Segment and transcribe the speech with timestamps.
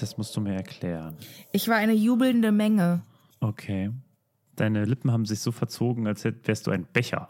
[0.00, 1.16] Das musst du mir erklären.
[1.52, 3.02] Ich war eine jubelnde Menge.
[3.40, 3.90] Okay.
[4.56, 7.28] Deine Lippen haben sich so verzogen, als wärst du ein Becher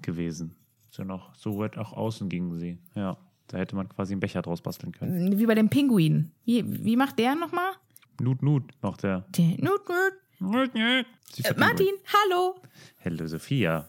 [0.00, 0.54] gewesen.
[0.90, 2.78] So noch, so weit nach außen gingen sie.
[2.94, 3.16] Ja.
[3.48, 5.38] Da hätte man quasi einen Becher draus basteln können.
[5.38, 6.30] Wie bei dem Pinguin.
[6.44, 7.72] Wie, wie macht der nochmal?
[8.20, 9.24] Nut, Nut, macht der.
[9.36, 10.12] Der- Nut, nut.
[10.38, 11.06] Nut, Nut.
[11.44, 11.88] Äh, Martin,
[12.30, 12.56] hallo.
[13.04, 13.88] Hallo Sophia.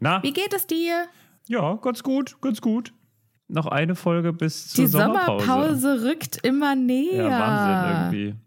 [0.00, 1.06] Na, Wie geht es dir?
[1.46, 2.92] ja, ganz gut, ganz gut.
[3.50, 5.46] Noch eine Folge bis zur Die Sommerpause.
[5.46, 7.24] Sommerpause rückt immer näher.
[7.24, 8.40] Ja, Wahnsinn irgendwie.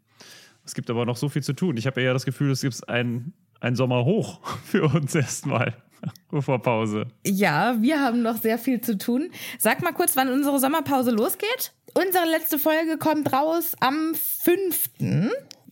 [0.66, 1.76] Es gibt aber noch so viel zu tun.
[1.76, 5.74] Ich habe eher das Gefühl, es gibt ein, ein Sommer hoch für uns erstmal.
[6.32, 7.08] Bevor Pause.
[7.26, 9.30] Ja, wir haben noch sehr viel zu tun.
[9.58, 11.74] Sag mal kurz, wann unsere Sommerpause losgeht.
[11.94, 14.90] Unsere letzte Folge kommt raus am 5.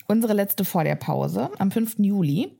[0.07, 1.95] Unsere letzte vor der Pause, am 5.
[1.99, 2.57] Juli.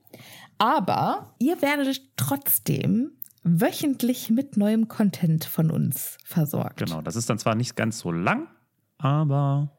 [0.57, 3.11] Aber ihr werdet trotzdem
[3.43, 6.77] wöchentlich mit neuem Content von uns versorgt.
[6.77, 8.47] Genau, das ist dann zwar nicht ganz so lang,
[8.97, 9.71] aber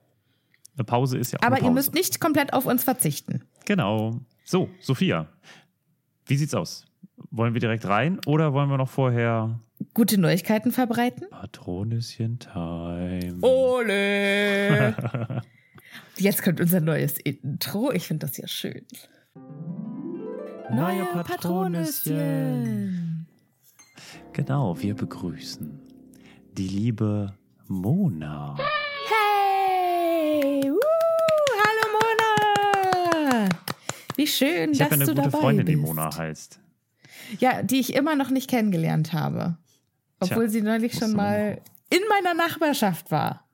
[0.76, 3.43] eine Pause ist ja auch Aber ihr müsst nicht komplett auf uns verzichten.
[3.64, 4.20] Genau.
[4.44, 5.29] So, Sophia,
[6.26, 6.85] wie sieht's aus?
[7.31, 9.61] Wollen wir direkt rein oder wollen wir noch vorher
[9.94, 11.29] gute Neuigkeiten verbreiten.
[11.31, 13.38] Patronüschen-Time.
[13.43, 14.97] Ole!
[16.17, 17.93] Jetzt kommt unser neues Intro.
[17.93, 18.85] Ich finde das ja schön.
[20.70, 23.12] Neue Patronüschen.
[24.32, 25.79] Genau, wir begrüßen
[26.52, 27.34] die liebe
[27.69, 28.56] Mona.
[29.08, 30.70] Hey!
[30.70, 30.79] Uh,
[31.58, 33.49] hallo Mona!
[34.17, 35.76] Wie schön, Ich dass habe eine du gute dabei Freundin, bist.
[35.79, 36.61] die Mona heißt.
[37.38, 39.56] Ja, die ich immer noch nicht kennengelernt habe.
[40.20, 43.46] Obwohl Tja, sie neulich schon du mal in meiner Nachbarschaft war.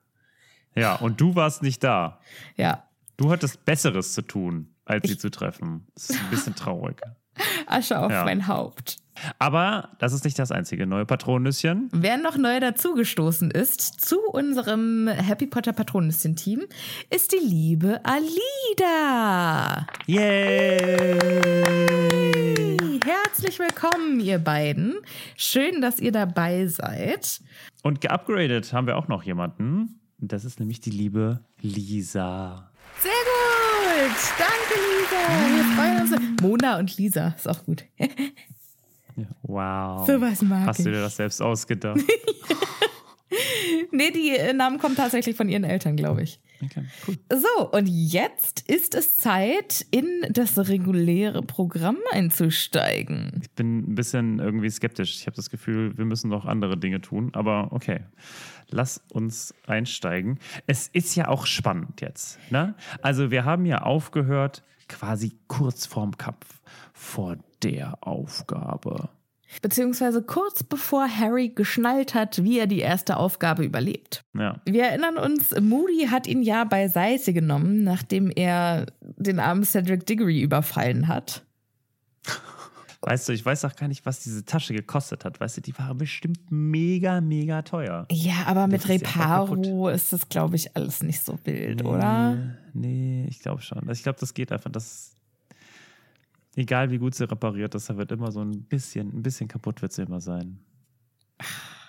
[0.75, 2.19] Ja, und du warst nicht da.
[2.55, 2.83] Ja.
[3.17, 5.87] Du hattest Besseres zu tun, als sie zu treffen.
[5.95, 7.01] Das ist ein bisschen traurig.
[7.67, 8.23] Asche auf Ja.
[8.23, 8.97] mein Haupt.
[9.37, 11.89] Aber das ist nicht das einzige neue Patronüschen.
[11.91, 16.63] Wer noch neu dazugestoßen ist zu unserem Happy Potter Patronüschen-Team,
[17.09, 19.85] ist die liebe Alida.
[20.07, 21.19] Yay!
[23.05, 24.95] Herzlich willkommen, ihr beiden.
[25.35, 27.41] Schön, dass ihr dabei seid.
[27.83, 29.99] Und geupgradet haben wir auch noch jemanden.
[30.17, 32.69] Das ist nämlich die liebe Lisa.
[32.99, 34.17] Sehr gut.
[34.37, 35.55] Danke, Lisa.
[35.55, 36.41] Wir freuen uns.
[36.41, 37.85] Mona und Lisa ist auch gut.
[39.43, 40.07] Wow.
[40.07, 40.95] Sowas mag Hast du ich.
[40.95, 41.99] dir das selbst ausgedacht?
[43.91, 46.39] Nee, die äh, Namen kommen tatsächlich von ihren Eltern, glaube ich.
[46.63, 47.17] Okay, cool.
[47.31, 53.39] So, und jetzt ist es Zeit, in das reguläre Programm einzusteigen.
[53.41, 55.15] Ich bin ein bisschen irgendwie skeptisch.
[55.19, 57.31] Ich habe das Gefühl, wir müssen noch andere Dinge tun.
[57.33, 58.01] Aber okay,
[58.69, 60.39] lass uns einsteigen.
[60.67, 62.39] Es ist ja auch spannend jetzt.
[62.51, 62.75] Ne?
[63.01, 66.61] Also wir haben ja aufgehört, quasi kurz vorm Kampf,
[66.93, 69.09] vor der Aufgabe.
[69.61, 74.23] Beziehungsweise kurz bevor Harry geschnallt hat, wie er die erste Aufgabe überlebt.
[74.37, 80.05] Ja, Wir erinnern uns, Moody hat ihn ja beiseite genommen, nachdem er den armen Cedric
[80.05, 81.43] Diggory überfallen hat.
[83.01, 85.39] weißt du, ich weiß auch gar nicht, was diese Tasche gekostet hat.
[85.39, 88.07] Weißt du, die war bestimmt mega, mega teuer.
[88.11, 92.37] Ja, aber mit Das ist Reparo ist das, glaube ich, alles nicht so wild, oder?
[92.73, 93.79] Nee, ich glaube schon.
[93.79, 95.15] Also Ich glaube, das geht einfach, dass
[96.59, 99.81] egal wie gut sie repariert ist, da wird immer so ein bisschen, ein bisschen kaputt
[99.81, 100.59] wird sie immer sein.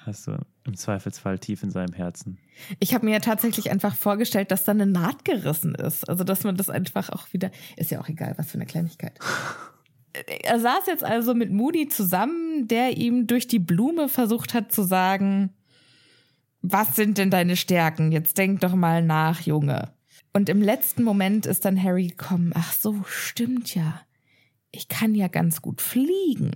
[0.06, 2.38] Hast du im Zweifelsfall tief in seinem Herzen.
[2.78, 6.08] Ich habe mir ja tatsächlich einfach vorgestellt, dass da eine Naht gerissen ist.
[6.08, 7.50] Also, dass man das einfach auch wieder.
[7.76, 9.18] Ist ja auch egal, was für eine Kleinigkeit.
[10.42, 14.82] Er saß jetzt also mit Moody zusammen, der ihm durch die Blume versucht hat zu
[14.82, 15.50] sagen:
[16.62, 18.10] Was sind denn deine Stärken?
[18.10, 19.92] Jetzt denk doch mal nach, Junge.
[20.32, 24.00] Und im letzten Moment ist dann Harry gekommen: Ach so, stimmt ja.
[24.72, 26.52] Ich kann ja ganz gut fliegen.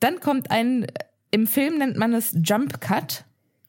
[0.00, 0.86] Dann kommt ein,
[1.30, 3.24] im Film nennt man es Jump Cut.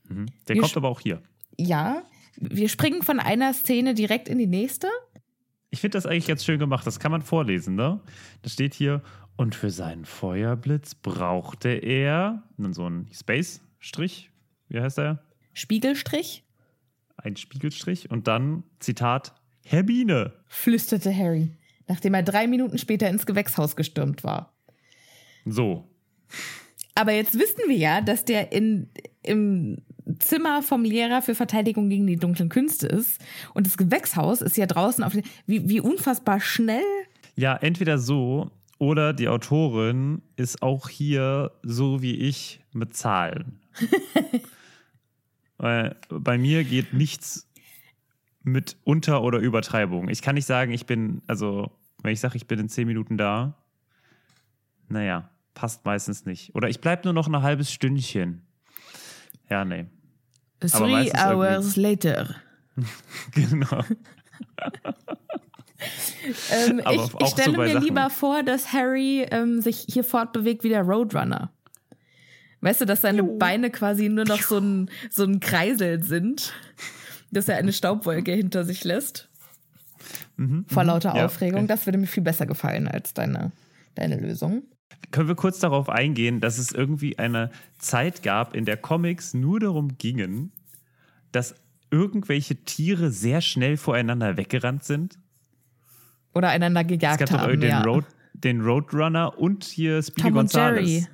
[0.08, 0.28] Mhm.
[0.48, 1.22] Der Wir kommt aber auch hier.
[1.58, 2.04] Ja,
[2.38, 4.88] wir springen von einer Szene direkt in die nächste.
[5.72, 6.86] Ich finde das eigentlich jetzt schön gemacht.
[6.88, 8.00] Das kann man vorlesen, ne?
[8.42, 9.04] Da steht hier,
[9.40, 14.32] und für seinen Feuerblitz brauchte er so ein Space-Strich.
[14.68, 15.24] Wie heißt er?
[15.54, 16.44] Spiegelstrich,
[17.16, 18.12] Ein Spiegelstrich.
[18.12, 19.34] Und dann, Zitat,
[19.64, 20.34] Hermine.
[20.48, 21.52] flüsterte Harry,
[21.90, 24.54] nachdem er drei Minuten später ins Gewächshaus gestürmt war.
[25.46, 25.90] So.
[26.96, 28.90] Aber jetzt wissen wir ja, dass der in,
[29.24, 29.78] im
[30.20, 33.20] Zimmer vom Lehrer für Verteidigung gegen die dunklen Künste ist.
[33.54, 35.16] Und das Gewächshaus ist ja draußen auf.
[35.46, 36.84] Wie, wie unfassbar schnell.
[37.36, 43.60] Ja, entweder so oder die Autorin ist auch hier so wie ich mit Zahlen.
[45.58, 47.50] Weil bei mir geht nichts
[48.44, 50.10] mit Unter- oder Übertreibung.
[50.10, 51.72] Ich kann nicht sagen, ich bin, also,
[52.04, 53.56] wenn ich sage, ich bin in zehn Minuten da,
[54.88, 56.56] naja, passt meistens nicht.
[56.56, 58.42] Oder ich bleibe nur noch ein halbes Stündchen.
[59.50, 59.86] Ja, nee.
[60.62, 62.36] Three hours later.
[63.36, 63.84] Genau.
[66.52, 70.04] Ähm, ich ich so stelle bei mir Sachen- lieber vor, dass Harry ähm, sich hier
[70.04, 71.54] fortbewegt wie der Roadrunner.
[72.62, 76.54] Weißt du, dass seine Beine quasi nur noch so ein, so ein Kreisel sind,
[77.32, 79.29] dass er eine Staubwolke hinter sich lässt.
[80.68, 81.60] Vor lauter Mhm, Ja, Aufregung.
[81.62, 81.68] okay.
[81.68, 83.52] Das würde mir viel besser gefallen als deine,
[83.96, 84.64] deine Lösung.
[85.12, 89.60] Können wir kurz darauf eingehen, dass es irgendwie eine Zeit gab, in der Comics nur
[89.60, 90.52] darum gingen,
[91.32, 91.56] dass
[91.92, 95.20] irgendwelche Tiere sehr schnell voreinander weggerannt sind?
[96.34, 97.60] Oder einander Es gejagt gab doch haben.
[97.60, 97.82] den, ja.
[97.82, 100.90] Road, den Roadrunner und hier Speedy Tom und Gonzales.
[100.90, 101.08] Jerry.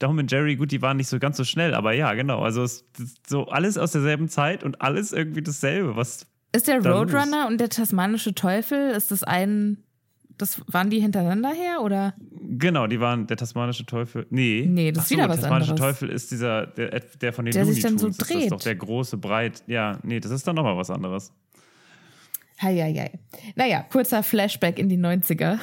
[0.00, 2.40] Tom und Jerry, gut, die waren nicht so ganz so schnell, aber ja, genau.
[2.42, 2.84] Also es,
[3.26, 5.96] so alles aus derselben Zeit und alles irgendwie dasselbe.
[5.96, 6.26] Was
[6.58, 9.78] Ist der Roadrunner und der tasmanische Teufel, ist das ein.
[10.36, 12.14] Das waren die hintereinander her oder?
[12.58, 14.26] genau, die waren der tasmanische Teufel.
[14.30, 14.66] Nee.
[14.68, 15.98] Nee, das ist so, wieder der was tasmanische anderes.
[15.98, 18.16] Teufel ist dieser, der, der von den Der Looney sich dann so Tunes.
[18.18, 18.42] Das dreht.
[18.42, 19.62] ist doch der große, breit.
[19.66, 21.32] Ja, nee, das ist dann nochmal was anderes.
[22.60, 23.12] Heieiei.
[23.54, 25.58] Naja, kurzer Flashback in die 90er.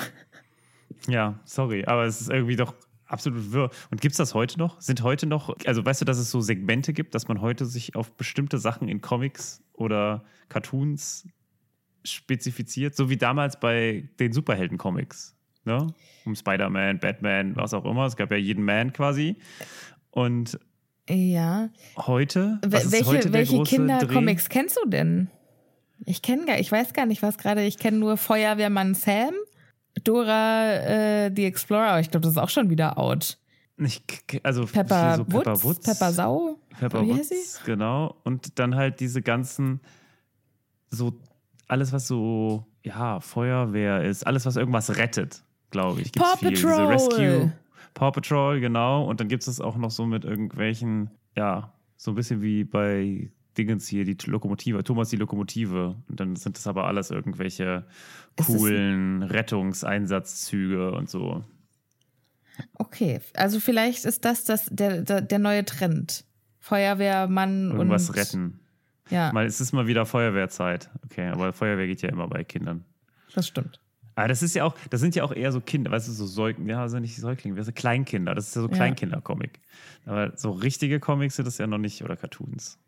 [1.09, 2.73] Ja, sorry, aber es ist irgendwie doch
[3.05, 3.69] absolut wirr.
[3.91, 4.79] Und gibt es das heute noch?
[4.81, 7.95] Sind heute noch, also weißt du, dass es so Segmente gibt, dass man heute sich
[7.95, 11.27] auf bestimmte Sachen in Comics oder Cartoons
[12.03, 15.36] spezifiziert, so wie damals bei den Superhelden-Comics.
[15.65, 15.88] Ne?
[16.25, 18.05] Um Spider-Man, Batman, was auch immer.
[18.05, 19.38] Es gab ja jeden Man quasi.
[20.12, 20.60] Und
[21.10, 21.70] Ja.
[21.98, 25.29] heute, was welche heute welche Kindercomics kennst du denn?
[26.05, 27.63] Ich kenne gar, ich weiß gar nicht, was gerade.
[27.63, 29.34] Ich kenne nur Feuerwehrmann Sam,
[30.03, 33.38] Dora äh, the Explorer, aber ich glaube, das ist auch schon wieder out.
[33.77, 34.03] Ich,
[34.44, 35.86] also Pepper, so Pepper Woods, Woods.
[35.86, 36.58] Pepper Sau.
[36.79, 38.15] Pepper Wie heißt Woods, genau.
[38.24, 39.82] Und dann halt diese ganzen,
[40.89, 41.20] so
[41.67, 46.12] alles, was so, ja, Feuerwehr ist, alles, was irgendwas rettet, glaube ich.
[46.12, 46.53] Gibt's Paw viel.
[46.53, 46.86] Patrol.
[46.86, 47.53] Rescue.
[47.94, 49.05] Paw Patrol, genau.
[49.05, 53.29] Und dann gibt es auch noch so mit irgendwelchen, ja, so ein bisschen wie bei
[53.58, 55.96] Dingens hier, die Lokomotive, Thomas die Lokomotive.
[56.08, 57.86] Und dann sind das aber alles irgendwelche
[58.46, 61.44] coolen Rettungseinsatzzüge und so.
[62.75, 66.25] Okay, also vielleicht ist das, das der, der, der neue Trend.
[66.59, 68.59] Feuerwehrmann Irgendwas und retten.
[69.09, 70.89] Ja, Mal, es ist mal wieder Feuerwehrzeit.
[71.03, 72.83] Okay, aber Feuerwehr geht ja immer bei Kindern.
[73.35, 73.79] das stimmt.
[74.15, 76.25] Aber das ist ja auch, das sind ja auch eher so Kinder, weißt du, so
[76.25, 78.75] Säuglinge, ja, also nicht Säuglinge, weißt du, Kleinkinder, das ist ja so Ja.
[78.75, 79.59] Kleinkinder-Comic.
[80.05, 82.79] Aber so richtige Comics sind das ja noch nicht, oder Cartoons.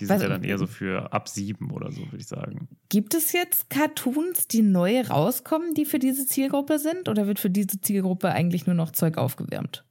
[0.00, 2.68] Die sind Was- ja dann eher so für ab sieben oder so, würde ich sagen.
[2.88, 7.08] Gibt es jetzt Cartoons, die neu rauskommen, die für diese Zielgruppe sind?
[7.08, 9.84] Oder wird für diese Zielgruppe eigentlich nur noch Zeug aufgewärmt?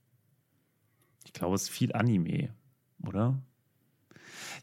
[1.25, 2.50] Ich glaube, es ist viel Anime,
[3.08, 3.39] oder?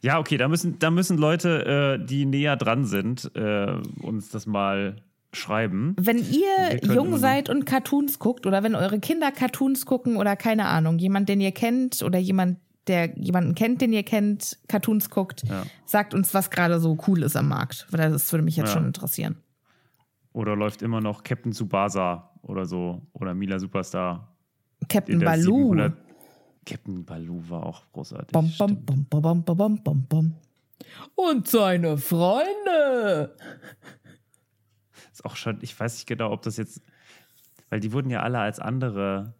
[0.01, 4.45] Ja, okay, da müssen, da müssen Leute, äh, die näher dran sind, äh, uns das
[4.45, 4.97] mal
[5.33, 5.95] schreiben.
[5.99, 10.65] Wenn ihr jung seid und Cartoons guckt oder wenn eure Kinder Cartoons gucken oder keine
[10.65, 12.57] Ahnung, jemand, den ihr kennt oder jemand,
[12.89, 15.63] der jemanden kennt, den ihr kennt, Cartoons guckt, Ja.
[15.85, 17.87] sagt uns, was gerade so cool ist am Markt.
[17.91, 18.73] Weil Das würde mich jetzt Ja.
[18.73, 19.37] schon interessieren.
[20.33, 24.35] Oder läuft immer noch Captain Tsubasa oder so, oder Mila Superstar.
[24.89, 25.69] Captain Baloo.
[25.73, 25.93] 700
[26.65, 28.31] Captain Baloo war auch großartig.
[28.31, 30.33] Bom, bom, bom, bom, bom, bom, bom, bom.
[31.15, 33.35] Und seine Freunde.
[35.11, 36.81] Ist auch schon, ich weiß nicht genau, ob das jetzt,
[37.69, 39.33] weil die wurden ja alle als andere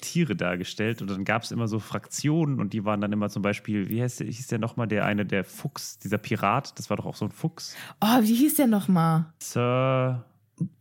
[0.00, 3.42] Tiere dargestellt und dann gab es immer so Fraktionen und die waren dann immer zum
[3.42, 6.96] Beispiel, wie heißt der, hieß der nochmal, der eine, der Fuchs, dieser Pirat, das war
[6.96, 7.76] doch auch so ein Fuchs.
[8.00, 9.26] Oh, wie hieß der nochmal?
[9.38, 10.24] Sir,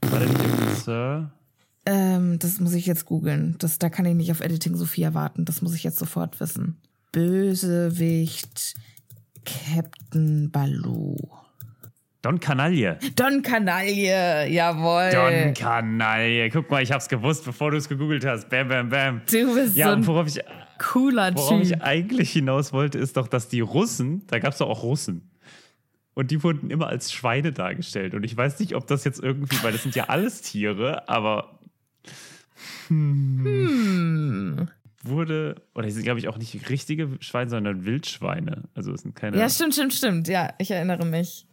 [0.02, 1.32] war der nicht Sir?
[1.86, 3.56] Ähm, das muss ich jetzt googeln.
[3.60, 5.46] Das, da kann ich nicht auf Editing Sophia warten.
[5.46, 6.78] Das muss ich jetzt sofort wissen.
[7.12, 8.74] Bösewicht
[9.46, 11.16] Captain Baloo.
[12.26, 12.98] Don Canaille.
[13.16, 15.12] Don Kanaille, jawohl.
[15.12, 16.50] Don Canaille.
[16.50, 18.50] Guck mal, ich hab's gewusst, bevor du es gegoogelt hast.
[18.50, 19.22] Bam, bam, bam.
[19.30, 20.40] du bist Ja, so und ein worauf ich,
[20.80, 21.62] cooler worauf Typ.
[21.62, 25.30] ich eigentlich hinaus wollte, ist doch, dass die Russen, da gab es doch auch Russen.
[26.16, 28.16] Und die wurden immer als Schweine dargestellt.
[28.16, 31.60] Und ich weiß nicht, ob das jetzt irgendwie, weil das sind ja alles Tiere, aber
[32.88, 34.68] Hm.
[35.04, 38.64] wurde, oder die sind, glaube ich, auch nicht richtige Schweine, sondern Wildschweine.
[38.74, 39.38] Also es sind keine.
[39.38, 40.28] Ja, stimmt, stimmt, stimmt.
[40.28, 41.46] Ja, ich erinnere mich.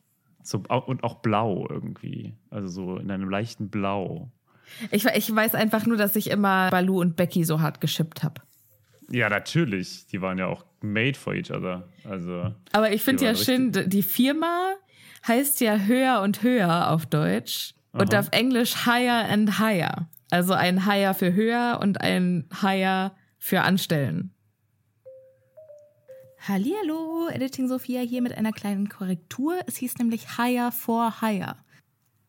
[0.43, 2.35] So, und auch blau irgendwie.
[2.51, 4.31] Also so in einem leichten Blau.
[4.91, 8.41] Ich, ich weiß einfach nur, dass ich immer Baloo und Becky so hart geschippt habe.
[9.11, 10.07] Ja, natürlich.
[10.07, 11.89] Die waren ja auch made for each other.
[12.05, 12.55] Also.
[12.73, 14.73] Aber ich finde ja schön, die Firma
[15.27, 18.21] heißt ja höher und höher auf Deutsch und Aha.
[18.21, 20.09] auf Englisch higher and higher.
[20.31, 24.32] Also ein higher für höher und ein higher für anstellen.
[26.49, 29.61] Hallihallo, Editing Sophia hier mit einer kleinen Korrektur.
[29.69, 31.57] Es hieß nämlich higher for higher.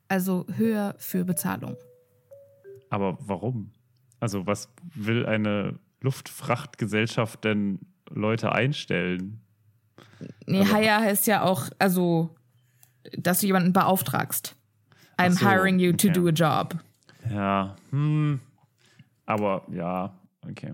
[0.07, 1.75] Also höher für Bezahlung.
[2.91, 3.71] Aber warum?
[4.19, 9.41] Also, was will eine Luftfrachtgesellschaft denn Leute einstellen?
[10.45, 12.35] Nee, Also- hire heißt ja auch, also,
[13.17, 14.55] dass du jemanden beauftragst.
[15.17, 16.13] I'm so, hiring you to okay.
[16.13, 16.75] do a job.
[17.31, 18.39] Ja, hm.
[19.25, 20.13] Aber ja,
[20.47, 20.73] okay.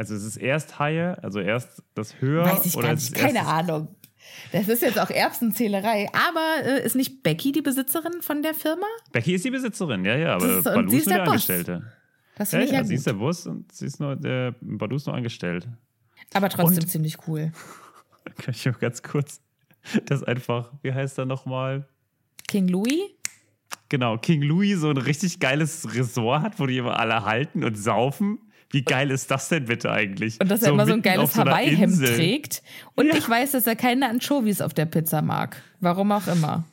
[0.00, 2.46] Also, es ist erst Haie, also erst das Höher.
[2.46, 3.94] Weiß ich oder ist nicht, keine das- Ahnung.
[4.50, 6.08] Das ist jetzt auch Erbsenzählerei.
[6.14, 8.86] Aber äh, ist nicht Becky die Besitzerin von der Firma?
[9.12, 11.14] Becky ist die Besitzerin, ja, ja, Das aber ist- und Baloo sie ist ist nur
[11.16, 11.30] der der.
[11.32, 11.92] Angestellte.
[12.36, 14.96] Das Ja, ich ja, ja, sie ist der Boss und sie ist nur, der Baloo
[14.96, 15.68] ist nur angestellt.
[16.32, 17.52] Aber trotzdem Und- ziemlich cool.
[18.38, 19.42] Kann ich mal ganz kurz
[20.06, 21.86] das einfach, wie heißt er nochmal?
[22.48, 23.00] King Louis?
[23.90, 27.76] Genau, King Louis so ein richtig geiles Resort hat, wo die immer alle halten und
[27.76, 28.38] saufen.
[28.70, 30.40] Wie geil ist das denn bitte eigentlich?
[30.40, 32.62] Und dass er immer so ein geiles so Hawaii-Hemd trägt.
[32.94, 35.60] Und ich weiß, dass er keine Anchovies auf der Pizza mag.
[35.80, 36.64] Warum auch immer.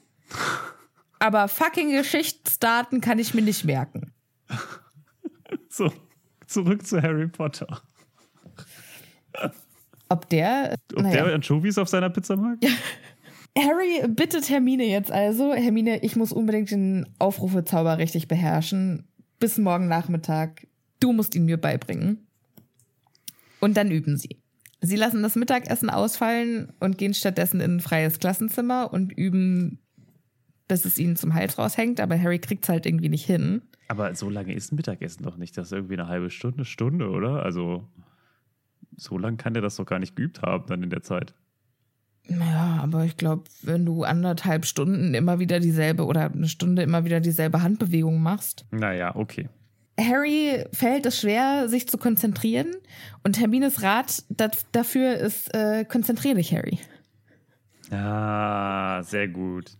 [1.20, 4.13] Aber fucking Geschichtsdaten kann ich mir nicht merken.
[5.70, 5.94] So,
[6.48, 7.82] zurück zu Harry Potter.
[10.10, 10.75] Ob der.
[10.96, 11.25] Ob naja.
[11.25, 12.58] der Anchovies auf seiner Pizza mag?
[13.58, 15.54] Harry bittet Hermine jetzt also.
[15.54, 19.08] Hermine, ich muss unbedingt den Aufrufezauber richtig beherrschen.
[19.39, 20.66] Bis morgen Nachmittag.
[21.00, 22.27] Du musst ihn mir beibringen.
[23.60, 24.38] Und dann üben sie.
[24.82, 29.80] Sie lassen das Mittagessen ausfallen und gehen stattdessen in ein freies Klassenzimmer und üben,
[30.68, 33.63] bis es ihnen zum Hals raushängt, aber Harry kriegt es halt irgendwie nicht hin.
[33.88, 35.58] Aber so lange ist ein Mittagessen doch nicht.
[35.58, 37.44] Das ist irgendwie eine halbe Stunde, Stunde, oder?
[37.44, 37.88] Also
[38.96, 41.34] so lange kann der das doch gar nicht geübt haben dann in der Zeit.
[42.30, 47.06] Ja, aber ich glaube, wenn du anderthalb Stunden immer wieder dieselbe oder eine Stunde immer
[47.06, 48.66] wieder dieselbe Handbewegung machst.
[48.72, 49.48] Naja, okay.
[50.00, 52.75] Harry fällt es schwer, sich zu konzentrieren.
[53.24, 56.80] Und Hermines Rat dat, dafür ist, äh, konzentrier dich, Harry.
[57.92, 59.72] Ah, sehr gut.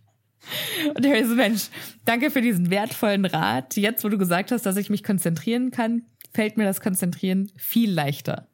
[0.96, 1.70] Und Harry so, Mensch,
[2.06, 3.76] danke für diesen wertvollen Rat.
[3.76, 7.92] Jetzt, wo du gesagt hast, dass ich mich konzentrieren kann, fällt mir das Konzentrieren viel
[7.92, 8.48] leichter.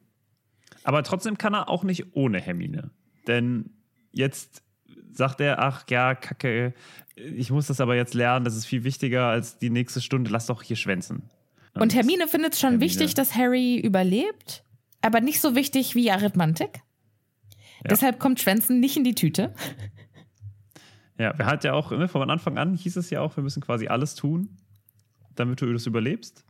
[0.82, 2.90] Aber trotzdem kann er auch nicht ohne Hermine.
[3.26, 3.70] Denn
[4.12, 4.62] jetzt
[5.12, 6.74] sagt er, ach ja, Kacke,
[7.14, 10.46] ich muss das aber jetzt lernen, das ist viel wichtiger als die nächste Stunde, lass
[10.46, 11.30] doch hier schwänzen.
[11.74, 12.90] Und Hermine findet es schon Hermine.
[12.90, 14.64] wichtig, dass Harry überlebt,
[15.02, 16.80] aber nicht so wichtig wie Arithmantik.
[17.88, 19.54] Deshalb kommt Schwänzen nicht in die Tüte.
[21.18, 23.62] Ja, wir hat ja auch, ne, von Anfang an hieß es ja auch, wir müssen
[23.62, 24.56] quasi alles tun,
[25.34, 26.44] damit du das überlebst.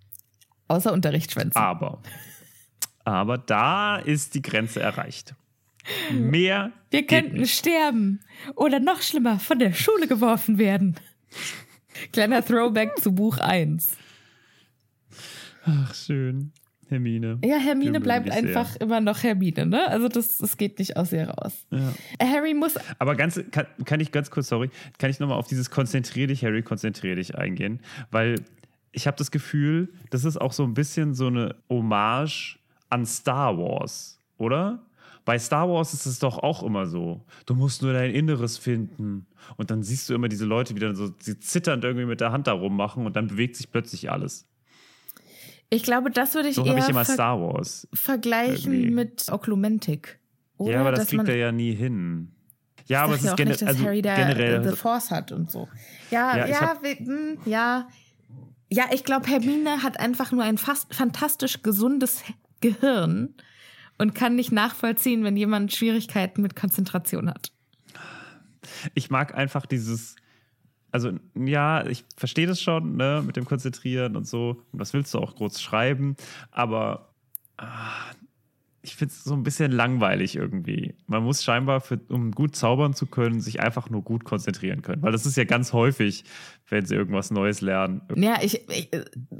[0.69, 1.61] Außer Unterrichtsschwänzen.
[1.61, 2.01] Aber,
[3.05, 5.35] aber da ist die Grenze erreicht.
[6.13, 6.73] Mehr.
[6.91, 8.21] Wir könnten sterben
[8.57, 10.95] oder noch schlimmer von der Schule geworfen werden.
[12.13, 13.97] Kleiner Throwback zu Buch 1.
[15.65, 16.53] Ach, schön.
[16.89, 17.39] Hermine.
[17.45, 18.45] Ja, Hermine bleibt dich sehr.
[18.45, 19.89] einfach immer noch Hermine, ne?
[19.89, 21.67] Also das, das geht nicht aus ihr raus.
[21.71, 21.93] Ja.
[22.21, 22.75] Harry muss.
[22.99, 26.45] Aber ganz, kann, kann ich ganz kurz, sorry, kann ich nochmal auf dieses Konzentrier dich,
[26.45, 27.81] Harry, konzentrier dich eingehen?
[28.11, 28.37] Weil
[28.93, 32.59] ich habe das Gefühl, das ist auch so ein bisschen so eine Hommage
[32.91, 34.85] an Star Wars, oder?
[35.25, 37.25] Bei Star Wars ist es doch auch immer so.
[37.47, 39.27] Du musst nur dein Inneres finden.
[39.57, 42.31] Und dann siehst du immer diese Leute, die dann so sie zitternd irgendwie mit der
[42.31, 44.47] Hand da rummachen und dann bewegt sich plötzlich alles.
[45.75, 47.89] Ich glaube, das würde ich So eher ich immer Star Wars.
[47.93, 48.91] vergleichen irgendwie.
[48.95, 50.19] mit Oklumentik.
[50.57, 52.31] Oder ja, aber das kriegt er ja nie hin.
[52.87, 54.69] Ja, aber es ist auch gene nicht, also Harry da generell.
[54.71, 55.69] The Force hat und so.
[56.11, 57.89] Ja, Ja, ja, ich hab- wir- hm, ja.
[58.71, 62.23] Ja, ich glaube, Hermine hat einfach nur ein fast fantastisch gesundes
[62.61, 63.35] Gehirn
[63.99, 67.53] und kann nicht nachvollziehen, wenn jemand Schwierigkeiten mit Konzentration hat.
[68.95, 70.17] ich mag einfach dieses,
[70.95, 74.63] also ja, ich verstehe das schon, ne, mit dem Konzentrieren und so.
[74.71, 76.15] Und was willst du auch groß schreiben?
[76.53, 77.09] Aber
[77.57, 77.67] ah,
[78.81, 80.95] ich finde es so ein bisschen langweilig irgendwie.
[81.09, 85.03] Man muss scheinbar, für, um gut zaubern zu können, sich einfach nur gut konzentrieren können.
[85.03, 86.23] Weil das ist ja ganz häufig,
[86.69, 88.03] wenn sie irgendwas Neues lernen.
[88.15, 88.89] Ja, ich, ich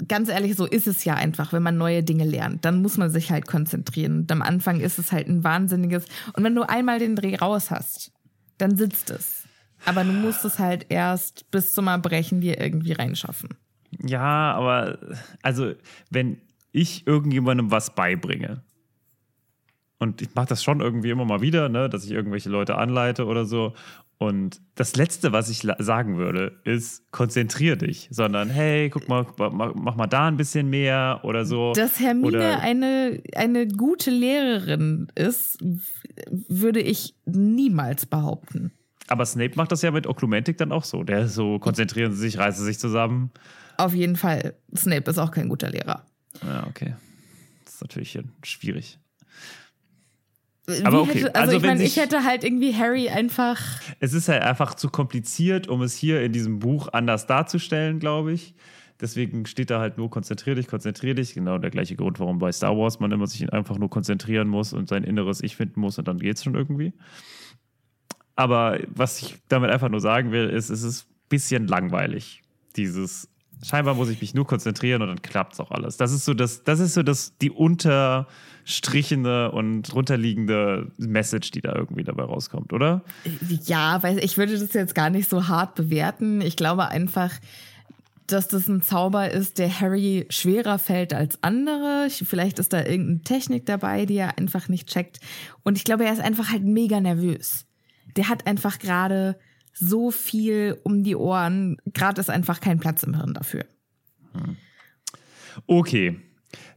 [0.09, 3.09] ganz ehrlich, so ist es ja einfach, wenn man neue Dinge lernt, dann muss man
[3.09, 4.19] sich halt konzentrieren.
[4.19, 6.05] Und am Anfang ist es halt ein wahnsinniges.
[6.33, 8.11] Und wenn du einmal den Dreh raus hast,
[8.57, 9.44] dann sitzt es.
[9.85, 13.49] Aber du musst es halt erst bis zum Erbrechen dir irgendwie reinschaffen.
[14.03, 14.97] Ja, aber
[15.41, 15.73] also,
[16.09, 18.63] wenn ich irgendjemandem was beibringe,
[19.97, 23.25] und ich mache das schon irgendwie immer mal wieder, ne, dass ich irgendwelche Leute anleite
[23.25, 23.73] oder so.
[24.17, 29.95] Und das Letzte, was ich sagen würde, ist, konzentrier dich, sondern hey, guck mal, mach,
[29.95, 31.73] mal da ein bisschen mehr oder so.
[31.73, 35.57] Dass Hermine Oder- eine, eine gute Lehrerin ist,
[36.29, 38.71] würde ich niemals behaupten.
[39.07, 41.03] Aber Snape macht das ja mit Oklumentik dann auch so.
[41.03, 43.31] Der so, konzentrieren Sie sich, reißen Sie sich zusammen.
[43.77, 46.05] Auf jeden Fall, Snape ist auch kein guter Lehrer.
[46.43, 46.95] Ja, okay.
[47.65, 48.99] Das ist natürlich schwierig.
[50.67, 53.61] Wie Aber okay, hätte, also, also ich meine, ich hätte halt irgendwie Harry einfach
[53.99, 58.33] Es ist halt einfach zu kompliziert, um es hier in diesem Buch anders darzustellen, glaube
[58.33, 58.55] ich.
[58.99, 61.33] Deswegen steht da halt nur konzentrier dich, konzentrier dich.
[61.33, 64.73] Genau der gleiche Grund, warum bei Star Wars man immer sich einfach nur konzentrieren muss
[64.73, 66.93] und sein inneres Ich finden muss und dann geht's schon irgendwie.
[68.35, 72.41] Aber was ich damit einfach nur sagen will, ist, es ist ein bisschen langweilig.
[72.75, 73.29] Dieses,
[73.65, 75.95] scheinbar muss ich mich nur konzentrieren und dann klappt's auch alles.
[75.97, 81.73] Das ist so das, das ist so das, die unterstrichene und drunterliegende Message, die da
[81.75, 83.03] irgendwie dabei rauskommt, oder?
[83.65, 86.41] Ja, weil ich würde das jetzt gar nicht so hart bewerten.
[86.41, 87.31] Ich glaube einfach,
[88.27, 92.05] dass das ein Zauber ist, der Harry schwerer fällt als andere.
[92.07, 95.19] Ich- Vielleicht ist da irgendeine Technik dabei, die er einfach nicht checkt.
[95.63, 97.65] Und ich glaube, er ist einfach halt mega nervös.
[98.15, 99.37] Der hat einfach gerade
[99.73, 101.77] so viel um die Ohren.
[101.93, 103.65] Gerade ist einfach kein Platz im Hirn dafür.
[105.67, 106.19] Okay,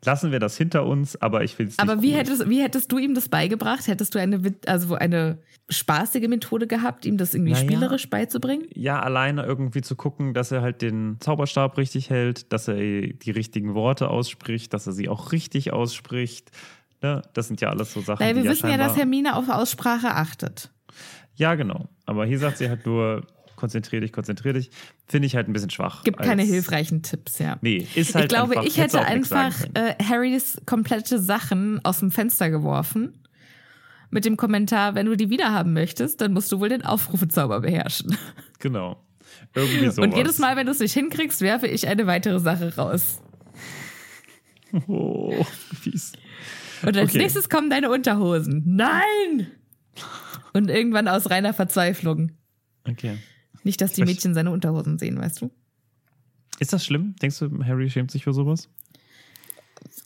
[0.05, 2.19] lassen wir das hinter uns, aber ich finde es Aber wie cool.
[2.19, 3.87] hättest, wie hättest du ihm das beigebracht?
[3.87, 7.65] Hättest du eine, also eine spaßige Methode gehabt, ihm das irgendwie Naja.
[7.65, 8.67] spielerisch beizubringen?
[8.75, 13.31] Ja, alleine irgendwie zu gucken, dass er halt den Zauberstab richtig hält, dass er die
[13.31, 16.51] richtigen Worte ausspricht, dass er sie auch richtig ausspricht.
[17.03, 17.23] Ne?
[17.35, 20.09] Das sind ja alles so Sachen, Weil wir die wissen ja, dass Hermine auf Aussprache
[20.15, 20.71] achtet.
[21.39, 21.89] Ja, genau.
[22.05, 24.71] Aber hier sagt sie halt nur, konzentrier dich, konzentrier dich,
[25.07, 26.05] finde ich halt ein bisschen schwach.
[26.05, 27.57] Gibt keine hilfreichen Tipps, ja.
[27.61, 32.11] Nee, ist halt Ich glaube, einfach, ich hätte einfach äh, Harrys komplette Sachen aus dem
[32.11, 33.23] Fenster geworfen.
[34.11, 38.17] Mit dem Kommentar, wenn du die wiederhaben möchtest, dann musst du wohl den Aufrufezauber beherrschen.
[38.61, 39.01] Genau.
[39.55, 39.99] Irgendwie sowas.
[39.99, 43.23] Und jedes Mal, wenn du es nicht hinkriegst, werfe ich eine weitere Sache raus.
[44.89, 45.45] Oh,
[45.81, 46.13] fies.
[46.83, 47.19] Und als Okay.
[47.19, 48.63] nächstes kommen deine Unterhosen.
[48.67, 49.47] Nein!
[50.59, 52.33] Und irgendwann aus reiner Verzweiflung.
[52.85, 53.17] Okay.
[53.63, 55.53] Nicht, dass die Mädchen seine Unterhosen sehen, weißt du?
[56.59, 57.15] Ist das schlimm?
[57.23, 58.69] Denkst du, Harry schämt sich für sowas?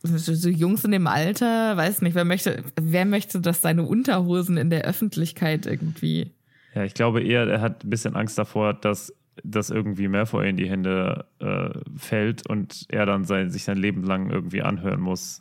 [0.02, 4.58] So so Jungs in dem Alter, weiß nicht, wer möchte, wer möchte, dass seine Unterhosen
[4.58, 6.32] in der Öffentlichkeit irgendwie.
[6.74, 10.44] Ja, ich glaube eher, er hat ein bisschen Angst davor, dass das irgendwie mehr vor
[10.44, 15.00] in die Hände äh, fällt und er dann sein, sich sein Leben lang irgendwie anhören
[15.00, 15.38] muss.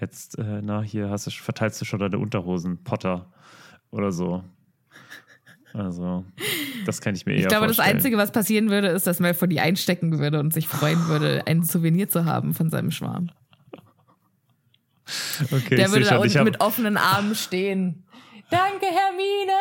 [0.00, 3.30] Jetzt, äh, na, hier hast du, verteilst du schon deine Unterhosen, Potter
[3.90, 4.42] oder so.
[5.74, 6.24] Also,
[6.86, 7.96] das kann ich mir eher Ich glaube, das vorstellen.
[7.98, 11.62] Einzige, was passieren würde, ist, dass Malfoy die einstecken würde und sich freuen würde, ein
[11.62, 13.30] Souvenir zu haben von seinem Schwarm.
[15.52, 18.04] Okay, Der würde da schon, unten hab, mit offenen Armen stehen.
[18.50, 19.52] Danke, Hermine!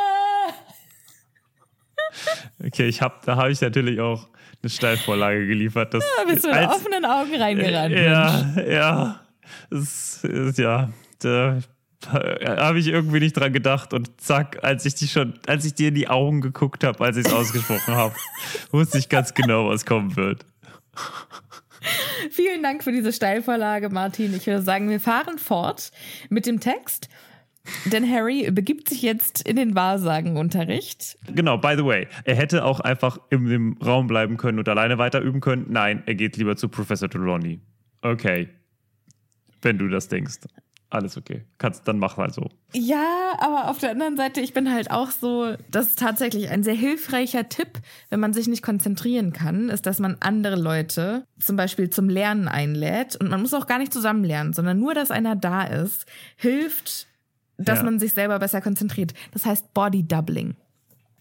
[2.66, 4.30] okay, ich hab, da habe ich natürlich auch
[4.62, 5.94] eine Steilvorlage geliefert.
[5.94, 7.96] Das, Da bist du mit offenen Augen reingerannt.
[7.96, 9.22] Ja, ja.
[9.70, 11.60] Es ist, ja, da
[12.06, 15.90] habe ich irgendwie nicht dran gedacht und zack, als ich die schon, als ich dir
[15.90, 18.16] in die Augen geguckt habe, als ich es ausgesprochen habe,
[18.72, 20.46] wusste ich ganz genau, was kommen wird.
[22.32, 24.34] Vielen Dank für diese Steilvorlage, Martin.
[24.36, 25.92] Ich würde sagen, wir fahren fort
[26.30, 27.10] mit dem Text.
[27.86, 31.18] Denn Harry begibt sich jetzt in den Wahrsagenunterricht.
[31.28, 34.98] Genau, by the way, er hätte auch einfach in dem Raum bleiben können und alleine
[34.98, 35.66] weiter üben können.
[35.70, 37.60] Nein, er geht lieber zu Professor Trelawney.
[38.02, 38.50] Okay.
[39.62, 40.38] Wenn du das denkst.
[40.90, 41.44] Alles okay.
[41.58, 42.50] Kannst, dann mach halt so.
[42.74, 46.64] Ja, aber auf der anderen Seite, ich bin halt auch so, das ist tatsächlich ein
[46.64, 51.58] sehr hilfreicher Tipp, wenn man sich nicht konzentrieren kann, ist, dass man andere Leute zum
[51.58, 53.18] Beispiel zum Lernen einlädt.
[53.18, 56.06] Und man muss auch gar nicht zusammen lernen, sondern nur, dass einer da ist,
[56.38, 57.08] hilft,
[57.58, 57.84] dass Ja.
[57.84, 59.14] man sich selber besser konzentriert.
[59.34, 60.56] Das heißt Body Doubling.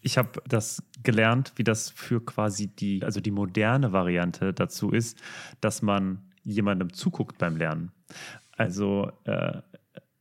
[0.00, 5.18] Ich habe das gelernt, wie das für quasi die, also die moderne Variante dazu ist,
[5.60, 7.90] dass man jemandem zuguckt beim Lernen.
[8.56, 9.60] Also äh,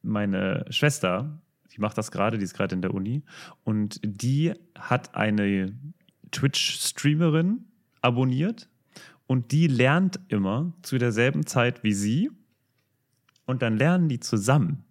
[0.01, 3.23] meine Schwester, die macht das gerade, die ist gerade in der Uni
[3.63, 5.73] und die hat eine
[6.31, 7.65] Twitch-Streamerin
[8.01, 8.69] abonniert
[9.27, 12.31] und die lernt immer zu derselben Zeit wie sie
[13.45, 14.83] und dann lernen die zusammen.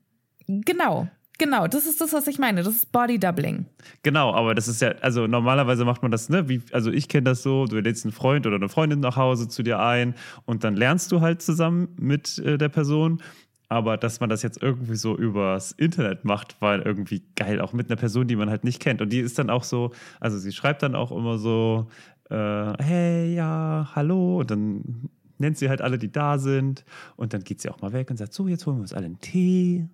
[0.46, 2.62] Genau, genau, das ist das, was ich meine.
[2.62, 3.66] Das ist Body Doubling.
[4.02, 7.24] Genau, aber das ist ja, also normalerweise macht man das, ne, wie, also ich kenne
[7.24, 10.64] das so, du lädst einen Freund oder eine Freundin nach Hause zu dir ein und
[10.64, 13.22] dann lernst du halt zusammen mit äh, der Person.
[13.68, 17.88] Aber dass man das jetzt irgendwie so übers Internet macht, war irgendwie geil, auch mit
[17.90, 19.00] einer Person, die man halt nicht kennt.
[19.00, 21.88] Und die ist dann auch so, also sie schreibt dann auch immer so,
[22.30, 24.40] äh, hey, ja, hallo.
[24.40, 26.84] Und dann nennt sie halt alle, die da sind.
[27.16, 29.06] Und dann geht sie auch mal weg und sagt, so, jetzt holen wir uns alle
[29.06, 29.88] einen Tee.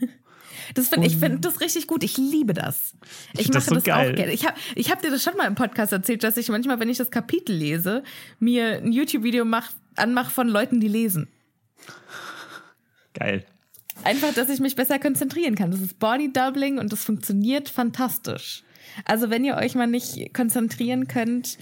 [0.74, 2.02] Das find, ich finde das richtig gut.
[2.04, 2.94] Ich liebe das.
[3.32, 4.12] Ich, find mache das das, so geil.
[4.12, 4.32] auch gerne.
[4.32, 6.88] Ich habe ich hab dir das schon mal im Podcast erzählt, dass ich manchmal, wenn
[6.88, 8.02] ich das Kapitel lese,
[8.38, 11.28] mir ein YouTube-Video mach, anmache von Leuten, die lesen.
[13.14, 13.44] Geil.
[14.04, 15.70] Einfach, dass ich mich besser konzentrieren kann.
[15.70, 18.62] Das ist Body Doubling und das funktioniert fantastisch.
[19.04, 21.58] Also wenn ihr euch mal nicht konzentrieren könnt,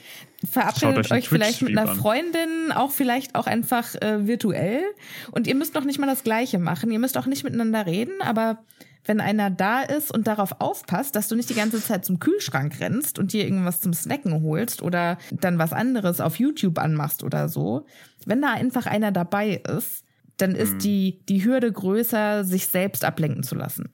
[0.50, 4.82] verabredet euch euch vielleicht mit einer Freundin, auch vielleicht auch einfach äh, virtuell.
[5.30, 6.90] Und ihr müsst noch nicht mal das Gleiche machen.
[6.90, 8.58] Ihr müsst auch nicht miteinander reden, aber
[9.06, 12.80] wenn einer da ist und darauf aufpasst, dass du nicht die ganze Zeit zum Kühlschrank
[12.80, 17.48] rennst und dir irgendwas zum Snacken holst oder dann was anderes auf YouTube anmachst oder
[17.48, 17.86] so,
[18.24, 20.04] wenn da einfach einer dabei ist,
[20.36, 23.92] dann ist die, die Hürde größer, sich selbst ablenken zu lassen.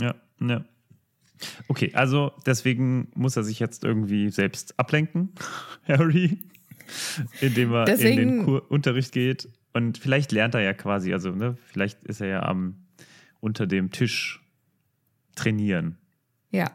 [0.00, 0.64] Ja, ja.
[1.68, 5.30] Okay, also deswegen muss er sich jetzt irgendwie selbst ablenken,
[5.88, 6.38] Harry,
[7.40, 9.48] indem er in Deswegen- den Kur Unterricht geht.
[9.74, 12.76] Und vielleicht lernt er ja quasi, also ne, vielleicht ist er ja am
[13.40, 14.40] unter dem Tisch
[15.36, 15.97] trainieren.
[16.50, 16.70] Ja.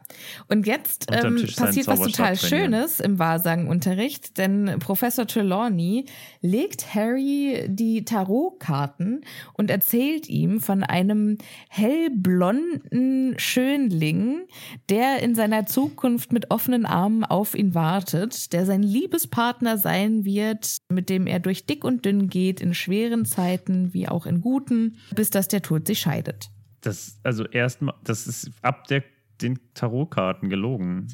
[0.46, 2.36] Und jetzt ähm, passiert was total.
[2.36, 6.04] Schönes im Wahrsagenunterricht, denn Professor Trelawney
[6.40, 14.42] legt Harry die Tarotkarten und erzählt ihm von einem hellblonden Schönling,
[14.90, 20.76] der in seiner Zukunft mit offenen Armen auf ihn wartet, der sein Liebespartner sein wird,
[20.88, 24.98] mit dem er durch dick und dünn geht, in schweren Zeiten wie auch in guten,
[25.16, 26.50] bis dass der Tod sich scheidet.
[26.80, 29.02] Das, also erstmal, das ist ab der,
[29.42, 31.08] den Tarotkarten gelogen.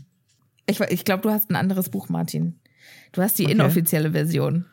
[0.66, 2.60] Ich, ich glaube, du hast ein anderes Buch, Martin.
[3.12, 3.52] Du hast die Okay.
[3.52, 4.66] inoffizielle Version.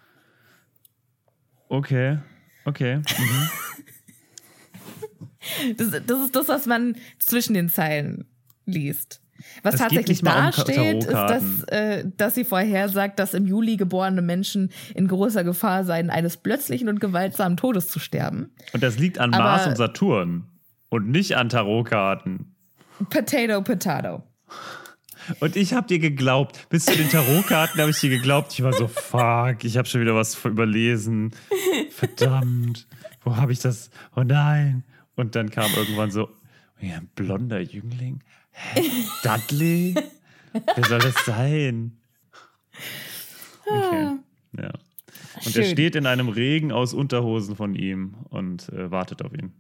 [1.70, 2.20] Okay,
[2.66, 2.98] okay.
[2.98, 3.04] Mhm.
[5.78, 8.26] Das, das ist das, was man zwischen den Zeilen
[8.66, 9.22] liest.
[9.64, 14.22] Was Es tatsächlich mal um ist, dass, äh, dass sie vorhersagt, dass im Juli geborene
[14.22, 18.52] Menschen in großer Gefahr seien, eines plötzlichen und gewaltsamen Todes zu sterben.
[18.74, 20.48] Und das liegt an Aber- Mars und Saturn
[20.90, 22.57] und nicht an Tarotkarten.
[23.10, 24.24] Potato, potato.
[25.40, 26.68] Und ich habe dir geglaubt.
[26.70, 28.54] Bis zu den Tarotkarten habe ich dir geglaubt.
[28.54, 31.32] Ich war so, fuck, ich habe schon wieder was überlesen.
[31.92, 32.88] Verdammt,
[33.24, 33.90] wo habe ich das?
[34.16, 34.84] Oh nein.
[35.16, 36.30] Und dann kam irgendwann so,
[36.80, 38.24] ja, ein blonder Jüngling.
[38.52, 38.84] Hä?
[39.24, 39.96] Dudley?
[40.54, 41.98] Wer soll das sein?
[43.66, 44.18] Okay,
[44.58, 44.72] ja.
[45.46, 45.66] Und er Schön.
[45.66, 49.54] steht in einem Regen aus Unterhosen von ihm und äh, wartet auf ihn.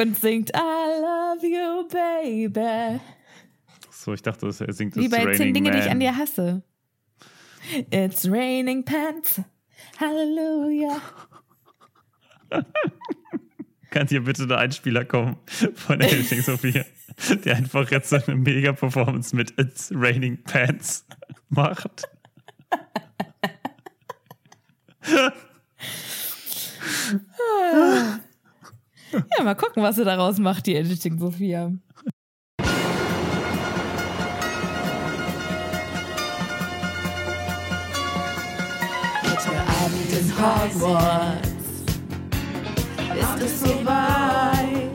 [0.00, 3.00] Und singt I love you, baby.
[3.90, 5.94] So, ich dachte, er singt Wie bei zehn Dinge, die ich Man.
[5.94, 6.62] an dir hasse.
[7.90, 9.40] It's raining pants.
[9.98, 11.00] Halleluja.
[13.90, 15.36] Kann hier bitte der Einspieler kommen
[15.74, 16.84] von Editing Sophia,
[17.44, 21.04] der einfach jetzt so eine Mega-Performance mit It's Raining Pants
[21.48, 22.04] macht?
[29.38, 31.72] Ja, mal gucken, was sie daraus macht, die Editing Sophia.
[39.24, 39.50] Heute
[39.84, 41.48] Abend in Hogwarts
[43.14, 44.88] ist es soweit.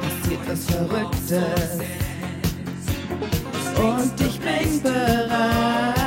[0.00, 1.78] Passiert was Verrücktes
[3.76, 5.99] und ich bin bereit.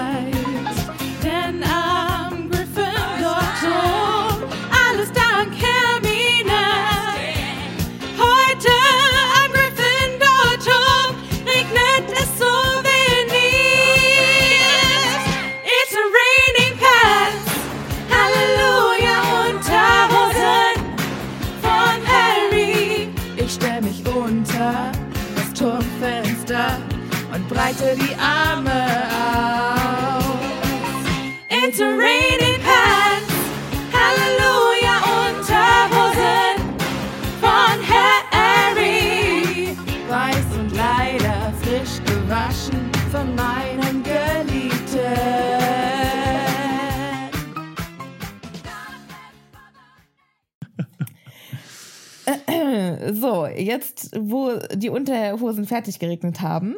[55.64, 56.76] Unterhosen fertig geregnet haben,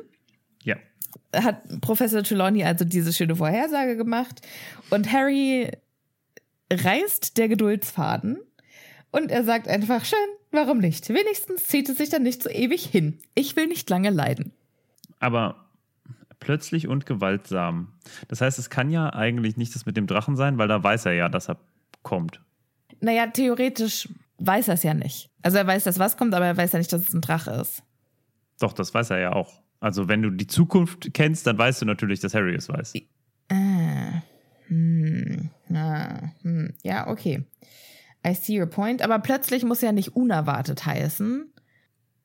[0.63, 0.75] Ja.
[1.35, 4.41] hat Professor Trelawney also diese schöne Vorhersage gemacht
[4.89, 5.71] und Harry
[6.71, 8.39] reißt der Geduldsfaden
[9.11, 10.17] und er sagt einfach schön,
[10.51, 11.09] warum nicht?
[11.09, 13.19] Wenigstens zieht es sich dann nicht so ewig hin.
[13.35, 14.51] Ich will nicht lange leiden.
[15.19, 15.65] Aber
[16.39, 17.93] plötzlich und gewaltsam.
[18.27, 21.05] Das heißt, es kann ja eigentlich nicht das mit dem Drachen sein, weil da weiß
[21.05, 21.57] er ja, dass er
[22.03, 22.41] kommt.
[22.99, 25.29] Naja, theoretisch weiß er es ja nicht.
[25.41, 27.51] Also er weiß, dass was kommt, aber er weiß ja nicht, dass es ein Drache
[27.51, 27.81] ist.
[28.59, 29.61] Doch, das weiß er ja auch.
[29.79, 32.93] Also, wenn du die Zukunft kennst, dann weißt du natürlich, dass Harry es weiß.
[33.49, 34.21] Ah,
[34.67, 36.73] hm, ah, hm.
[36.83, 37.43] Ja, okay.
[38.25, 39.01] I see your point.
[39.03, 41.45] Aber plötzlich muss ja nicht unerwartet heißen,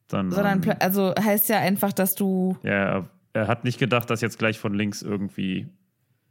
[0.08, 4.08] Dann, sondern ähm, also heißt ja einfach, dass du ja, er, er hat nicht gedacht,
[4.08, 5.68] dass jetzt gleich von links irgendwie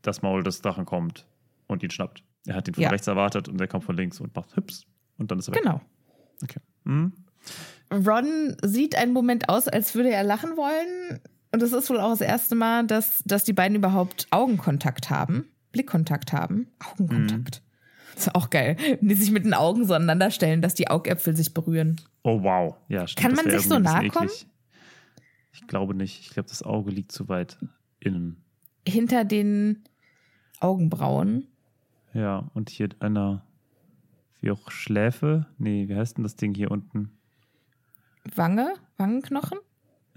[0.02, 1.28] das Maul des Drachen kommt
[1.68, 2.24] und ihn schnappt.
[2.48, 2.90] Er hat ihn von Ja.
[2.90, 4.86] rechts erwartet und der kommt von links und macht hüps
[5.18, 5.62] und dann ist er weg.
[5.62, 5.82] genau.
[6.42, 6.60] Okay.
[6.86, 7.14] Hm?
[7.92, 11.20] Ron sieht einen Moment aus, als würde er lachen wollen.
[11.52, 15.46] Und es ist wohl auch das erste Mal, dass, dass die beiden überhaupt Augenkontakt haben.
[15.72, 16.68] Blickkontakt haben.
[16.80, 17.64] Augenkontakt.
[18.14, 18.76] Das ist auch geil.
[19.00, 22.02] Wenn die sich mit den Augen so aneinander stellen, dass die Augäpfel sich berühren.
[22.24, 22.76] Oh, wow.
[22.88, 23.26] Ja, stimmt.
[23.26, 24.30] Kann man sich so nahe kommen?
[25.54, 26.20] Ich glaube nicht.
[26.22, 27.58] Ich glaube, das Auge liegt zu weit
[28.00, 28.44] innen.
[28.88, 29.84] Hinter den
[30.60, 31.48] Augenbrauen.
[32.14, 33.46] Ja, und hier einer,
[34.42, 35.48] wie auch Schläfe.
[35.58, 37.19] Nee, wie heißt denn das Ding hier unten?
[38.36, 38.74] Wange?
[38.98, 39.60] Wangenknochen?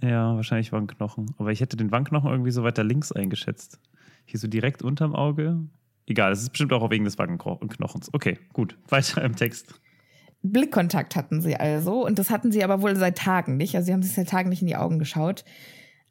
[0.03, 1.35] Ja, wahrscheinlich Wangenknochen.
[1.39, 3.79] Aber ich hätte den Wangenknochen irgendwie so weiter links eingeschätzt.
[4.25, 5.61] Hier so direkt unterm Auge.
[6.07, 8.13] Egal, es ist bestimmt auch wegen des Wangenknochens.
[8.13, 8.77] Okay, gut.
[8.89, 9.81] Weiter im Text.
[10.43, 12.05] Blickkontakt hatten sie also.
[12.05, 13.77] Und das hatten sie aber wohl seit Tagen nicht.
[13.77, 15.45] Also sie haben sich seit Tagen nicht in die Augen geschaut.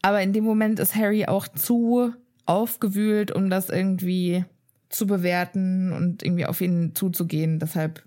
[0.02, 2.14] Aber in dem Moment ist Harry auch zu
[2.46, 4.46] aufgewühlt, um das irgendwie
[4.90, 7.60] zu bewerten und irgendwie auf ihn zuzugehen.
[7.60, 8.04] Deshalb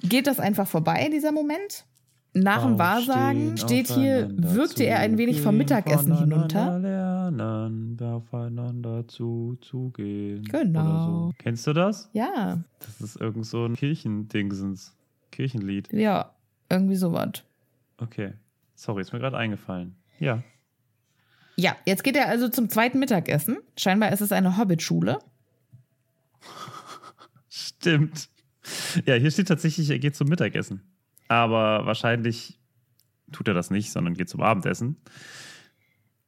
[0.00, 1.84] geht das einfach vorbei, dieser Moment.
[2.36, 6.80] Nach dem Wahrsagen steht hier, wirkte er ein wenig vom Mittagessen hinunter.
[6.80, 10.42] Lernen, aufeinander zu, zugehen.
[10.44, 11.28] Genau.
[11.28, 11.34] So.
[11.38, 12.10] Kennst du das?
[12.12, 14.96] Ja, Das ist irgend so ein Kirchendingsens.
[15.30, 15.92] Kirchenlied.
[15.92, 16.32] ja,
[16.68, 17.44] irgendwie sowas.
[17.98, 18.32] Okay.
[18.74, 19.94] Sorry, ist mir gerade eingefallen.
[20.18, 20.42] Ja.
[21.56, 23.58] Ja, jetzt geht er also zum zweiten Mittagessen.
[23.76, 25.20] Scheinbar ist es eine Hobbitschule.
[27.48, 28.28] Stimmt.
[29.06, 30.80] Ja, hier steht tatsächlich, er geht zum Mittagessen.
[31.28, 32.58] Aber wahrscheinlich
[33.32, 34.96] tut er das nicht, sondern geht zum Abendessen.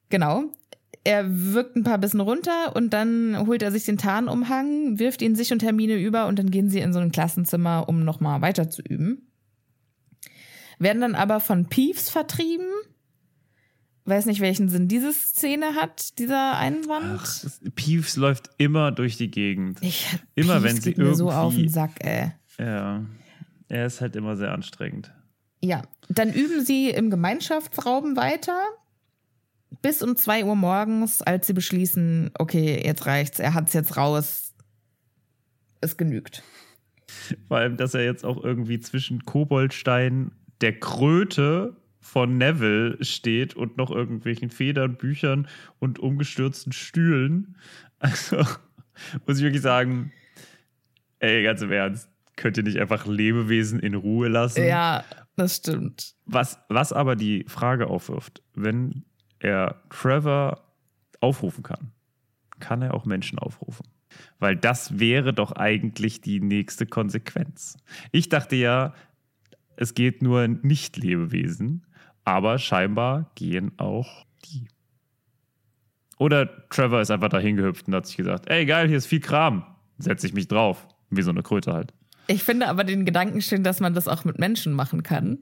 [0.09, 0.45] Genau.
[1.05, 5.37] Er wirkt ein paar Bissen runter und dann holt er sich den Tarnumhang, wirft ihn
[5.37, 8.69] sich und Hermine über und dann gehen sie in so ein Klassenzimmer, um nochmal weiter
[8.71, 9.31] zu üben.
[10.79, 12.67] Werden dann aber von Peeves vertrieben.
[14.05, 17.21] Weiß nicht, welchen Sinn diese Szene hat, dieser Einwand.
[17.21, 19.79] Ach, es- Peeves läuft immer durch die Gegend.
[19.83, 22.33] ich, immer Peeves wenn sie mir so auf irgendwie- den Sack, ey.
[22.59, 23.05] Ja,
[23.69, 25.13] er ist halt immer sehr anstrengend.
[25.61, 28.59] Ja, dann üben sie im Gemeinschaftsraum weiter
[29.83, 34.55] bis um 2 Uhr morgens, als sie beschließen, okay, jetzt reicht's, er hat's jetzt raus.
[35.81, 36.43] Es genügt.
[37.49, 43.77] Vor allem, dass er jetzt auch irgendwie zwischen Koboldstein, der Kröte von Neville steht und
[43.77, 45.49] noch irgendwelchen Federn, Büchern
[45.79, 47.57] und umgestürzten Stühlen.
[47.99, 48.37] Also
[49.27, 50.13] muss ich wirklich sagen,
[51.19, 54.65] ey, ganz im Ernst, könnt ihr nicht einfach Lebewesen in Ruhe lassen?
[54.65, 55.05] Ja,
[55.37, 56.15] das stimmt.
[56.25, 59.05] Was, was aber die Frage aufwirft, wenn
[59.39, 60.63] er Trevor
[61.21, 61.93] aufrufen kann,
[62.61, 63.87] kann er auch Menschen aufrufen.
[64.39, 67.77] Weil das wäre doch eigentlich die nächste Konsequenz.
[68.13, 68.95] Ich dachte ja,
[69.77, 71.87] es geht nur Nicht-Lebewesen,
[72.25, 74.69] aber scheinbar gehen auch die.
[76.19, 79.21] Oder Trevor ist einfach dahin gehüpft und hat sich gesagt, ey geil, hier ist viel
[79.21, 79.67] Kram,
[79.99, 80.89] setze ich mich drauf.
[81.11, 81.93] Wie so eine Kröte halt.
[82.27, 85.39] Ich finde aber den Gedanken schön, dass man das auch mit Menschen machen kann.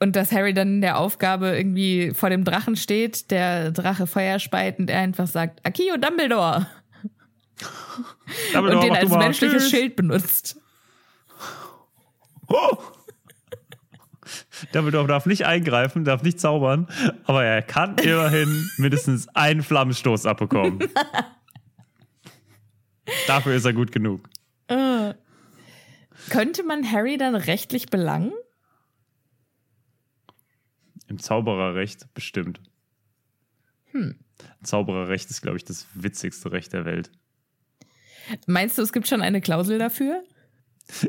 [0.00, 4.38] Und dass Harry dann in der Aufgabe irgendwie vor dem Drachen steht, der Drache Feuer
[4.38, 6.66] speit und er einfach sagt, Akio Dumbledore.
[8.52, 9.70] Dumbledore, und den als menschliches Tschüss.
[9.70, 10.60] Schild benutzt.
[12.48, 12.78] Oh!
[14.72, 16.88] Dumbledore darf nicht eingreifen, darf nicht zaubern,
[17.24, 20.78] aber er kann immerhin mindestens einen Flammenstoß abbekommen.
[23.26, 24.28] Dafür ist er gut genug.
[26.30, 28.32] Könnte man Harry dann rechtlich belangen?
[31.08, 32.60] Im Zaubererrecht bestimmt.
[34.62, 37.10] Zaubererrecht ist, glaube ich, das witzigste Recht der Welt.
[38.46, 40.22] Meinst du, es gibt schon eine Klausel dafür?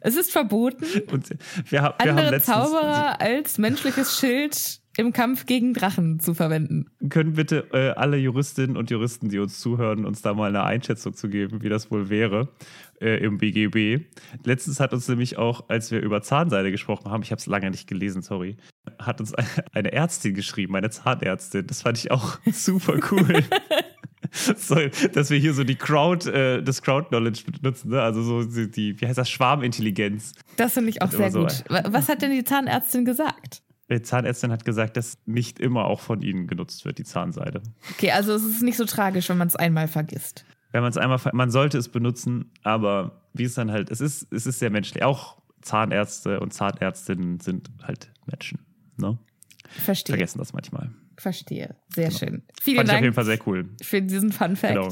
[0.00, 1.38] Es ist verboten, Und wir,
[1.70, 2.56] wir haben andere letztens.
[2.56, 6.86] Zauberer als menschliches Schild im Kampf gegen Drachen zu verwenden.
[7.08, 11.14] Können bitte äh, alle Juristinnen und Juristen, die uns zuhören, uns da mal eine Einschätzung
[11.14, 12.48] zu geben, wie das wohl wäre
[13.00, 14.04] äh, im BGB.
[14.44, 17.70] Letztens hat uns nämlich auch, als wir über Zahnseide gesprochen haben, ich habe es lange
[17.70, 18.56] nicht gelesen, sorry,
[18.98, 19.32] hat uns
[19.72, 21.66] eine Ärztin geschrieben, eine Zahnärztin.
[21.68, 23.44] Das fand ich auch super cool.
[24.56, 24.74] so,
[25.12, 28.02] dass wir hier so die Crowd, äh, das Crowd-Knowledge benutzen, ne?
[28.02, 30.32] also so die, die, wie heißt das, Schwarmintelligenz.
[30.56, 31.64] Das finde ich auch sehr so, gut.
[31.68, 33.62] Wa- Was hat denn die Zahnärztin gesagt?
[33.90, 37.62] Die Zahnärztin hat gesagt, dass nicht immer auch von ihnen genutzt wird, die Zahnseide.
[37.92, 40.44] Okay, also es ist nicht so tragisch, wenn man es einmal vergisst.
[40.72, 44.00] wenn man es einmal, ver- man sollte es benutzen, aber wie es dann halt, es
[44.02, 45.02] ist, es ist sehr menschlich.
[45.04, 48.58] Auch Zahnärzte und Zahnärztinnen sind halt Menschen.
[48.98, 49.18] Ne?
[49.70, 50.14] Verstehe.
[50.16, 50.90] Vergessen das manchmal.
[51.16, 51.74] Verstehe.
[51.94, 52.42] Sehr schön.
[52.60, 53.70] Vielen Fand ich auf Dank jeden Fall sehr cool.
[53.82, 54.74] für diesen Fun Fact.
[54.74, 54.88] Genau.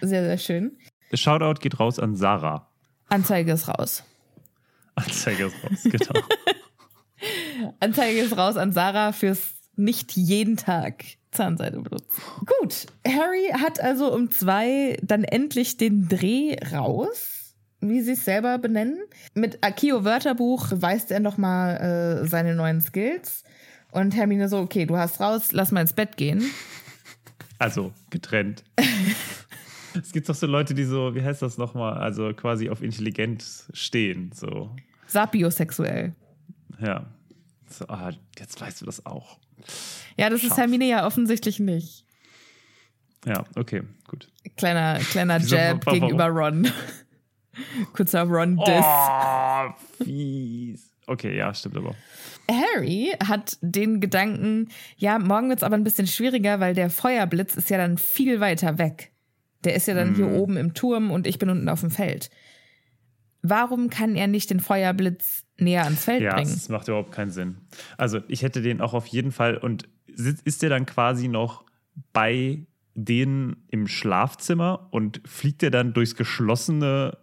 [0.00, 0.76] Sehr, sehr schön.
[1.12, 2.68] Shoutout geht raus an Sarah.
[3.08, 4.04] Anzeige ist raus.
[4.94, 6.20] Anzeige ist raus, genau.
[7.80, 12.20] Anzeige ist raus an Sarah fürs nicht jeden Tag Zahnseide benutzen.
[12.60, 18.58] Gut, Harry hat also um zwei dann endlich den Dreh raus, wie sie es selber
[18.58, 18.98] benennen.
[19.34, 23.44] Mit Akio Wörterbuch weist er nochmal äh, seine neuen Skills.
[23.90, 26.44] Und Hermine so, okay, du hast raus, lass mal ins Bett gehen.
[27.58, 28.64] Also getrennt.
[29.94, 33.44] es gibt doch so Leute, die so, wie heißt das nochmal, also quasi auf intelligent
[33.72, 34.30] stehen.
[34.34, 34.74] So,
[35.06, 36.14] Sapiosexuell.
[36.80, 37.06] ja.
[37.68, 39.38] So, ah, jetzt weißt du das auch.
[40.16, 40.58] Ja, das ist Scharf.
[40.58, 42.04] Hermine ja offensichtlich nicht.
[43.26, 44.28] Ja, okay, gut.
[44.56, 46.70] Kleiner, kleiner Jab gegenüber Ron.
[47.92, 48.84] Kurzer Ron-Diss.
[48.84, 50.92] Oh, fies.
[51.06, 51.94] Okay, ja, stimmt aber.
[52.50, 57.56] Harry hat den Gedanken, ja, morgen wird es aber ein bisschen schwieriger, weil der Feuerblitz
[57.56, 59.10] ist ja dann viel weiter weg.
[59.64, 62.30] Der ist ja dann hier oben im Turm und ich bin unten auf dem Feld.
[63.42, 66.50] Warum kann er nicht den Feuerblitz näher ans Feld Ja, bringen?
[66.52, 67.56] das macht überhaupt keinen Sinn.
[67.96, 71.64] Also ich hätte den auch auf jeden Fall und ist der dann quasi noch
[72.12, 77.16] bei denen im Schlafzimmer und fliegt der dann durchs geschlossene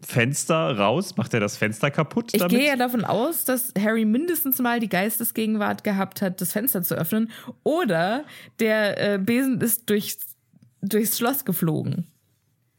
[0.00, 1.16] Fenster raus?
[1.16, 2.56] Macht er das Fenster kaputt Ich damit?
[2.56, 6.94] gehe ja davon aus, dass Harry mindestens mal die Geistesgegenwart gehabt hat, das Fenster zu
[6.94, 7.30] öffnen.
[7.64, 8.24] Oder
[8.60, 10.36] der äh, Besen ist durchs,
[10.82, 12.06] durchs Schloss geflogen.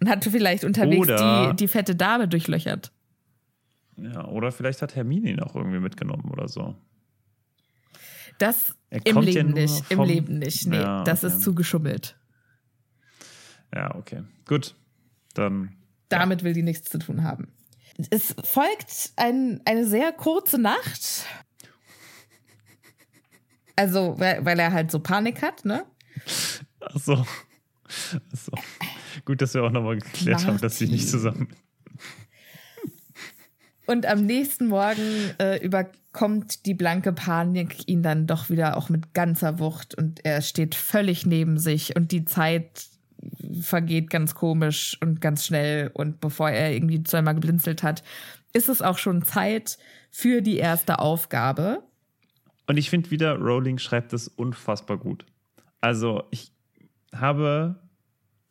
[0.02, 2.92] Und hatte vielleicht unterwegs die, die fette Dame durchlöchert.
[4.02, 6.76] Ja, oder vielleicht hat Hermine ihn auch irgendwie mitgenommen oder so.
[8.38, 9.84] Das im ja Leben nur nicht.
[9.92, 10.66] Im vom- Leben nicht.
[10.68, 11.34] Nee, Ja, das okay.
[11.34, 12.18] ist zugeschummelt.
[13.76, 14.24] Ja, okay.
[14.48, 14.76] Gut.
[15.34, 15.76] Dann
[16.10, 17.50] Damit will die nichts zu tun haben.
[18.10, 21.26] Es folgt ein, eine sehr kurze Nacht.
[23.76, 25.86] Also, weil, weil er halt so Panik hat, ne?
[26.82, 27.14] Ach so.
[27.86, 28.52] Ach so.
[29.26, 31.50] Gut, dass wir auch nochmal geklärt haben, dass sie nicht zusammen.
[33.90, 39.16] Und am nächsten Morgen äh, überkommt die blanke Panik ihn dann doch wieder auch mit
[39.16, 42.86] ganzer Wucht und er steht völlig neben sich und die Zeit
[43.62, 48.04] vergeht ganz komisch und ganz schnell und bevor er irgendwie zweimal geblinzelt hat,
[48.54, 49.80] ist es auch schon Zeit
[50.12, 51.82] für die erste Aufgabe.
[52.68, 55.26] Und ich finde wieder, Rowling schreibt das unfassbar gut.
[55.82, 56.52] Also ich
[57.12, 57.82] habe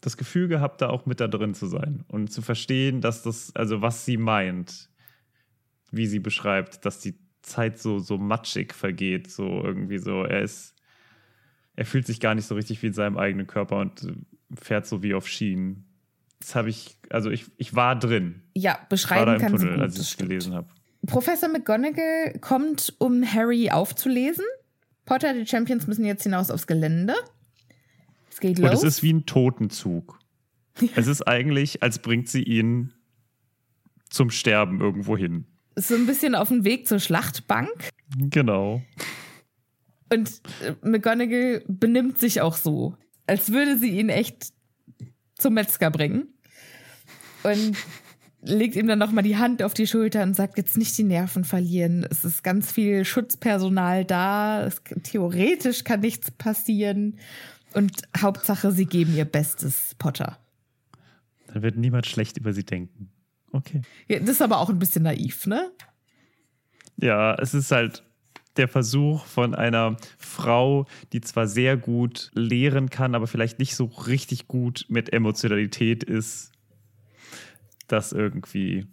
[0.01, 3.55] das Gefühl gehabt, da auch mit da drin zu sein und zu verstehen, dass das,
[3.55, 4.88] also was sie meint,
[5.91, 10.23] wie sie beschreibt, dass die Zeit so, so matschig vergeht, so irgendwie so.
[10.25, 10.75] Er ist,
[11.77, 14.13] er fühlt sich gar nicht so richtig wie in seinem eigenen Körper und äh,
[14.61, 15.85] fährt so wie auf Schienen.
[16.41, 18.43] Das habe ich, also ich, ich war drin.
[18.55, 19.83] Ja, Ich war da beschreiben im kann sie Tunnel, gut.
[19.83, 20.69] als ich es gelesen habe.
[21.07, 24.45] Professor McGonagall kommt, um Harry aufzulesen.
[25.05, 27.15] Potter, die Champions müssen jetzt hinaus aufs Gelände.
[28.31, 28.83] Es geht Und los.
[28.83, 30.19] es ist wie ein Totenzug.
[30.95, 32.93] Es ist eigentlich, als bringt sie ihn
[34.11, 35.47] zum Sterben irgendwo hin.
[35.79, 37.91] So ein bisschen auf dem Weg zur Schlachtbank.
[38.19, 38.83] Genau.
[40.13, 44.53] Und äh, McGonagall benimmt sich auch so, als würde sie ihn echt
[45.37, 46.29] zum Metzger bringen.
[47.43, 47.77] Und
[48.43, 51.45] legt ihm dann nochmal die Hand auf die Schulter und sagt, jetzt nicht die Nerven
[51.45, 52.07] verlieren.
[52.11, 54.65] Es ist ganz viel Schutzpersonal da.
[54.65, 57.19] Es, theoretisch kann nichts passieren.
[57.75, 60.39] Und Hauptsache, sie geben ihr Bestes, Potter.
[61.49, 63.11] Dann wird niemand schlecht über sie denken.
[63.53, 63.83] Okay.
[64.09, 65.71] Ja, das ist aber auch ein bisschen naiv, ne?
[66.97, 68.05] Ja, es ist halt
[68.57, 73.85] der Versuch von einer Frau, die zwar sehr gut lehren kann, aber vielleicht nicht so
[73.85, 76.53] richtig gut mit Emotionalität ist,
[77.87, 78.87] das irgendwie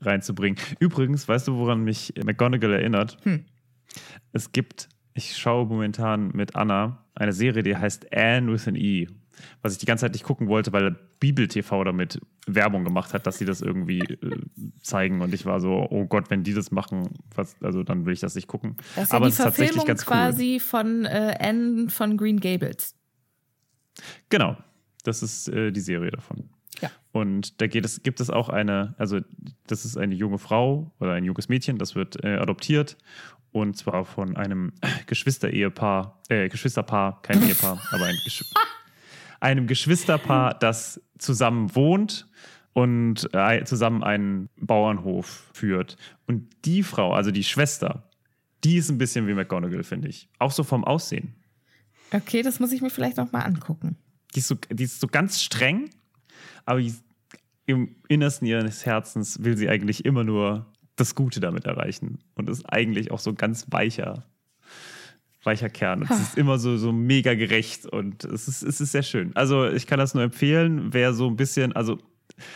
[0.00, 0.58] reinzubringen.
[0.80, 3.18] Übrigens, weißt du, woran mich McGonagall erinnert?
[4.32, 9.08] Es gibt, ich schaue momentan mit Anna eine Serie, die heißt Anne with an E,
[9.62, 13.26] was ich die ganze Zeit nicht gucken wollte, weil Bibel TV damit Werbung gemacht hat,
[13.26, 14.40] dass sie das irgendwie äh,
[14.80, 15.20] zeigen.
[15.20, 18.20] Und ich war so, oh Gott, wenn die das machen, was, also dann will ich
[18.20, 18.76] das nicht gucken.
[18.94, 20.06] Das ist ja Aber die es ist tatsächlich Verfilmung ganz cool.
[20.06, 22.94] quasi von äh, Anne von Green Gables.
[24.28, 24.56] Genau,
[25.04, 26.50] das ist äh, die Serie davon.
[26.80, 26.90] Ja.
[27.12, 29.20] Und da geht es, gibt es auch eine, also
[29.66, 32.96] das ist eine junge Frau oder ein junges Mädchen, das wird äh, adoptiert
[33.52, 34.72] und zwar von einem
[35.06, 38.44] Geschwister-Ehepaar, äh, Geschwisterpaar, kein Ehepaar, aber ein Gesch
[39.42, 42.28] einem Geschwisterpaar, das zusammen wohnt
[42.72, 45.96] und äh, zusammen einen Bauernhof führt.
[46.26, 48.08] Und die Frau, also die Schwester,
[48.62, 50.28] die ist ein bisschen wie McGonagall, finde ich.
[50.38, 51.34] Auch so vom Aussehen.
[52.12, 53.96] Okay, das muss ich mir vielleicht noch mal angucken.
[54.34, 55.90] Die ist so, die ist so ganz streng,
[56.64, 56.80] aber
[57.66, 62.20] im Innersten ihres Herzens will sie eigentlich immer nur das Gute damit erreichen.
[62.36, 64.24] Und ist eigentlich auch so ein ganz weicher,
[65.44, 66.02] weicher Kern.
[66.02, 69.34] Und es ist immer so, so mega gerecht und es ist, es ist sehr schön.
[69.34, 71.98] Also ich kann das nur empfehlen, wer so ein bisschen, also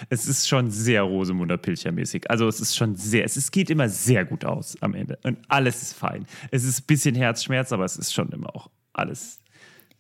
[0.09, 2.31] es ist schon sehr Rosemunder Pilcher-mäßig.
[2.31, 5.19] Also es ist schon sehr, es ist, geht immer sehr gut aus am Ende.
[5.23, 6.27] Und alles ist fein.
[6.51, 9.41] Es ist ein bisschen Herzschmerz, aber es ist schon immer auch alles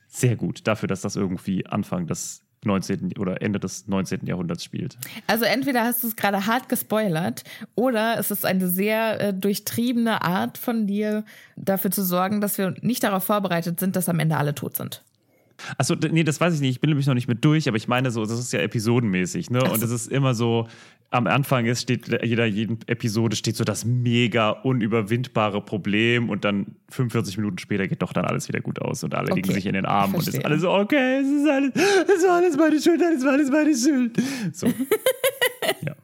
[0.08, 3.12] sehr gut dafür, dass das irgendwie Anfang des 19.
[3.18, 4.26] oder Ende des 19.
[4.26, 4.98] Jahrhunderts spielt.
[5.26, 7.44] Also entweder hast du es gerade hart gespoilert
[7.74, 11.24] oder es ist eine sehr äh, durchtriebene Art von dir,
[11.56, 15.02] dafür zu sorgen, dass wir nicht darauf vorbereitet sind, dass am Ende alle tot sind.
[15.78, 16.70] Achso, nee, das weiß ich nicht.
[16.70, 19.50] Ich bin nämlich noch nicht mit durch, aber ich meine so, das ist ja episodenmäßig,
[19.50, 19.62] ne?
[19.64, 20.68] Und es ist immer so,
[21.10, 26.76] am Anfang ist, steht jeder, jeden Episode steht so das mega unüberwindbare Problem und dann
[26.90, 29.66] 45 Minuten später geht doch dann alles wieder gut aus und alle liegen Okay, sich
[29.66, 32.56] in den Armen und es ist alles so, okay, es ist alles, es war alles
[32.56, 34.20] meine Schuld, es war alles meine Schuld.
[34.52, 34.66] So.
[35.82, 35.94] ja.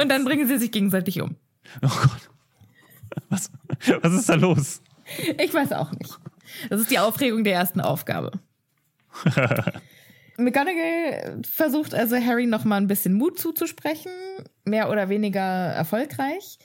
[0.00, 1.36] Und dann bringen sie sich gegenseitig um.
[1.82, 2.30] Oh Gott.
[3.28, 3.50] Was,
[4.02, 4.82] was ist da los?
[5.38, 6.18] Ich weiß auch nicht.
[6.70, 8.32] Das ist die Aufregung der ersten Aufgabe.
[10.36, 14.12] McGonagall versucht also Harry noch mal ein bisschen Mut zuzusprechen,
[14.64, 16.58] mehr oder weniger erfolgreich,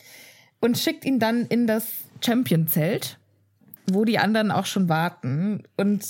[0.59, 1.87] und schickt ihn dann in das
[2.21, 3.17] Champion-Zelt,
[3.91, 5.63] wo die anderen auch schon warten.
[5.77, 6.05] Und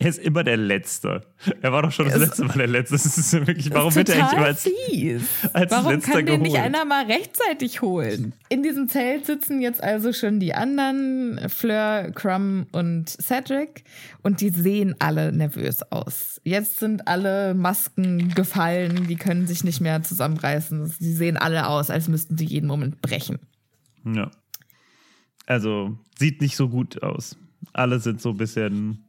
[0.00, 1.22] Er ist immer der Letzte.
[1.60, 2.94] Er war doch schon das Es- letzte Mal der Letzte.
[2.94, 5.22] Das ist wirklich, warum wird er immer als, fies.
[5.52, 8.32] als Warum letzter kann den nicht einer mal rechtzeitig holen?
[8.48, 13.82] In diesem Zelt sitzen jetzt also schon die anderen, Fleur, Crumb und Cedric,
[14.22, 16.40] und die sehen alle nervös aus.
[16.44, 20.86] Jetzt sind alle Masken gefallen, die können sich nicht mehr zusammenreißen.
[20.86, 23.40] Sie sehen alle aus, als müssten sie jeden Moment brechen.
[24.04, 24.30] Ja.
[25.46, 27.36] Also, sieht nicht so gut aus.
[27.72, 29.07] Alle sind so ein bisschen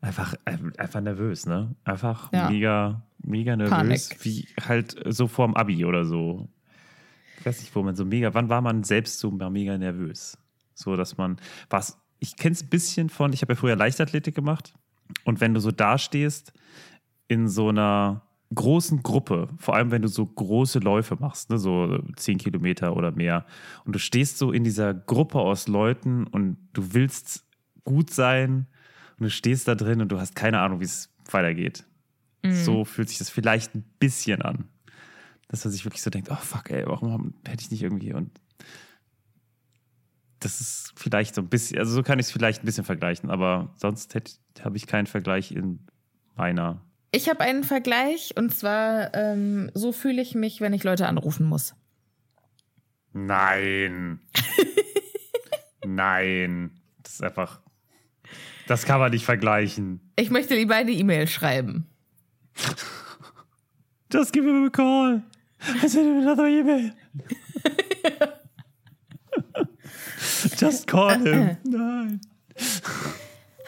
[0.00, 1.74] einfach, einfach nervös, ne?
[1.84, 2.50] Einfach Ja.
[2.50, 4.08] mega, mega nervös.
[4.08, 4.24] Panik.
[4.24, 6.48] Wie halt so vorm Abi oder so.
[7.38, 10.36] Ich weiß nicht, wo man so mega, wann war man selbst so mega nervös?
[10.74, 11.36] So, dass man,
[11.68, 14.74] was, ich kenne es ein bisschen von, ich habe ja früher Leichtathletik gemacht.
[15.24, 16.52] Und wenn du so dastehst
[17.28, 18.22] in so einer
[18.54, 23.10] großen Gruppe, vor allem wenn du so große Läufe machst, ne, so 10 Kilometer oder
[23.12, 23.46] mehr,
[23.84, 27.46] und du stehst so in dieser Gruppe aus Leuten und du willst
[27.84, 28.66] gut sein
[29.20, 31.84] und du stehst da drin und du hast keine Ahnung, wie es weitergeht.
[32.42, 34.64] So fühlt sich das vielleicht ein bisschen an.
[35.48, 38.40] Dass man sich wirklich so denkt, oh fuck, ey, warum hätte ich nicht irgendwie und
[40.40, 43.30] das ist vielleicht so ein bisschen, also so kann ich es vielleicht ein bisschen vergleichen,
[43.30, 44.14] aber sonst
[44.64, 45.86] habe ich keinen Vergleich in
[46.34, 46.80] meiner.
[47.12, 51.44] Ich habe einen Vergleich und zwar ähm, so fühle ich mich, wenn ich Leute anrufen
[51.46, 51.74] muss.
[53.12, 54.20] Nein.
[55.84, 56.70] Nein.
[57.02, 57.60] Das ist einfach.
[58.70, 59.98] Das kann man nicht vergleichen.
[60.14, 61.86] Ich möchte lieber eine E-Mail schreiben.
[64.12, 65.24] Just give him a call.
[65.82, 66.92] I send him another email.
[70.56, 71.56] Just call him.
[71.64, 72.20] Nein.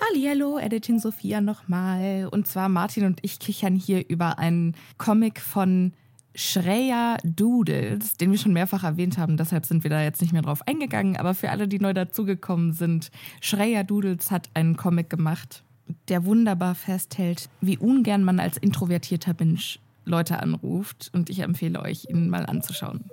[0.00, 2.28] Hallihallo, Editing Sophia nochmal.
[2.30, 5.94] Und zwar Martin und ich kichern hier über einen Comic von
[6.34, 9.36] Shreya Doodles, den wir schon mehrfach erwähnt haben.
[9.36, 11.16] Deshalb sind wir da jetzt nicht mehr drauf eingegangen.
[11.16, 13.10] Aber für alle, die neu dazugekommen sind,
[13.40, 15.62] Shreya Doodles hat einen Comic gemacht,
[16.08, 21.10] der wunderbar festhält, wie ungern man als introvertierter Mensch Leute anruft.
[21.12, 23.04] Und ich empfehle euch, ihn mal anzuschauen.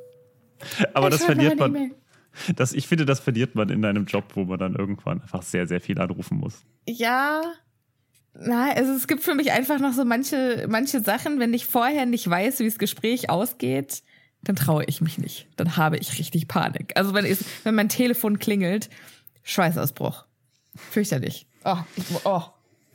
[0.93, 1.91] Aber das Schreib mal verliert man.
[2.55, 5.67] Das, ich finde, das verliert man in einem Job, wo man dann irgendwann einfach sehr,
[5.67, 6.63] sehr viel anrufen muss.
[6.87, 7.41] Ja.
[8.41, 12.05] Na, also es gibt für mich einfach noch so manche, manche Sachen, wenn ich vorher
[12.05, 14.03] nicht weiß, wie das Gespräch ausgeht,
[14.43, 15.47] dann traue ich mich nicht.
[15.57, 16.93] Dann habe ich richtig Panik.
[16.95, 18.89] Also wenn, ich, wenn mein Telefon klingelt,
[19.43, 20.25] Schweißausbruch.
[20.75, 21.47] Fürchterlich.
[21.65, 22.43] Oh, ich, oh.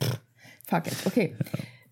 [0.01, 0.19] Pff,
[0.67, 0.95] Fuck it.
[1.05, 1.35] Okay.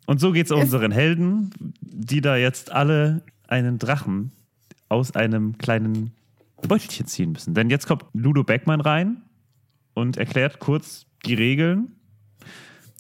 [0.06, 1.52] Und so geht es unseren Helden,
[1.82, 4.32] die da jetzt alle einen Drachen
[4.90, 6.12] aus einem kleinen
[6.68, 7.54] Beutelchen ziehen müssen.
[7.54, 9.22] Denn jetzt kommt Ludo Beckmann rein
[9.94, 11.96] und erklärt kurz die Regeln.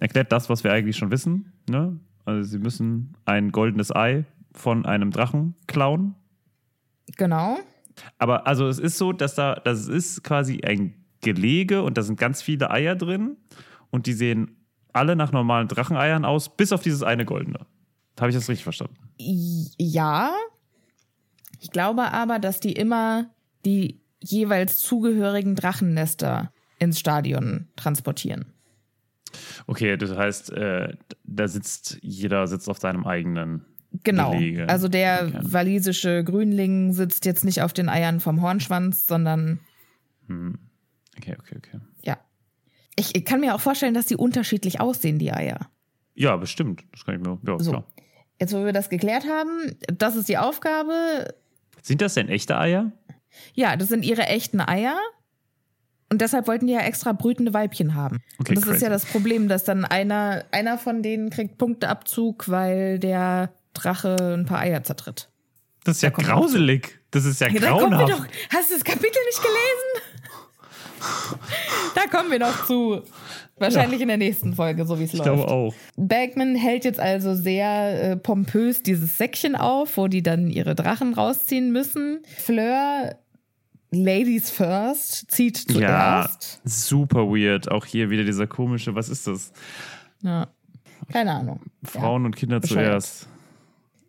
[0.03, 1.53] Erklärt das, was wir eigentlich schon wissen.
[1.69, 1.97] Ne?
[2.25, 6.15] Also sie müssen ein goldenes Ei von einem Drachen klauen.
[7.15, 7.57] Genau.
[8.17, 12.19] Aber also es ist so, dass da, das ist quasi ein Gelege und da sind
[12.19, 13.37] ganz viele Eier drin
[13.91, 14.57] und die sehen
[14.91, 17.65] alle nach normalen Dracheneiern aus, bis auf dieses eine goldene.
[18.19, 18.97] Habe ich das richtig verstanden?
[19.17, 20.33] Ja.
[21.61, 23.29] Ich glaube aber, dass die immer
[23.65, 28.52] die jeweils zugehörigen Drachennester ins Stadion transportieren.
[29.67, 33.65] Okay, das heißt, äh, da sitzt, jeder sitzt auf seinem eigenen.
[34.03, 34.31] Genau.
[34.31, 34.67] Gelege.
[34.69, 35.39] Also der Okay.
[35.43, 39.59] walisische Grünling sitzt jetzt nicht auf den Eiern vom Hornschwanz, sondern
[41.17, 41.79] Okay, okay, okay.
[42.01, 42.17] ja.
[42.95, 45.69] Ich, ich kann mir auch vorstellen, dass die unterschiedlich aussehen, die Eier.
[46.15, 46.83] Ja, bestimmt.
[46.91, 47.39] Das kann ich mir.
[47.45, 47.71] Ja, So.
[47.71, 47.85] klar.
[48.39, 51.33] Jetzt, wo wir das geklärt haben, das ist die Aufgabe.
[51.81, 52.91] Sind das denn echte Eier?
[53.53, 54.97] Ja, das sind ihre echten Eier.
[56.13, 58.21] Und deshalb wollten die ja extra brütende Weibchen haben.
[58.39, 58.75] Okay, und das crazy.
[58.77, 64.15] ist ja das Problem, dass dann einer, einer von denen kriegt Punkteabzug, weil der Drache
[64.37, 65.29] ein paar Eier zertritt.
[65.83, 66.99] Das ist ja kommt grauselig.
[67.09, 68.11] Das ist ja Ja, da grauenhaft.
[68.13, 68.25] doch.
[68.53, 70.23] Hast du das Kapitel nicht gelesen?
[71.95, 73.01] Da kommen wir noch zu.
[73.57, 75.33] Wahrscheinlich in der nächsten Folge, so wie es Ich läuft.
[75.33, 75.73] glaube auch.
[75.95, 81.13] Bagman hält jetzt also sehr äh, pompös dieses Säckchen auf, wo die dann ihre Drachen
[81.13, 82.19] rausziehen müssen.
[82.37, 83.15] Fleur,
[83.93, 86.61] Ladies first, zieht Ja, zuerst.
[86.63, 87.69] super weird.
[87.71, 89.51] Auch hier wieder dieser komische, was ist das?
[90.21, 90.47] Ja.
[91.11, 91.59] Keine Ahnung.
[91.83, 93.01] Frauen und Kinder bescheuert.
[93.03, 93.27] zuerst.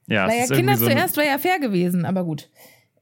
[0.07, 2.49] Ja, es Naja, Kinder so zuerst wäre ja fair gewesen, aber gut.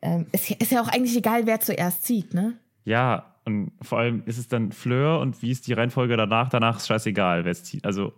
[0.01, 2.55] Ähm, ist, ja- ist ja auch eigentlich egal, wer zuerst zieht, ne?
[2.85, 6.49] Ja, und vor allem ist es dann Fleur und wie ist die Reihenfolge danach?
[6.49, 7.85] Danach ist scheißegal, wer es zieht.
[7.85, 8.13] Also,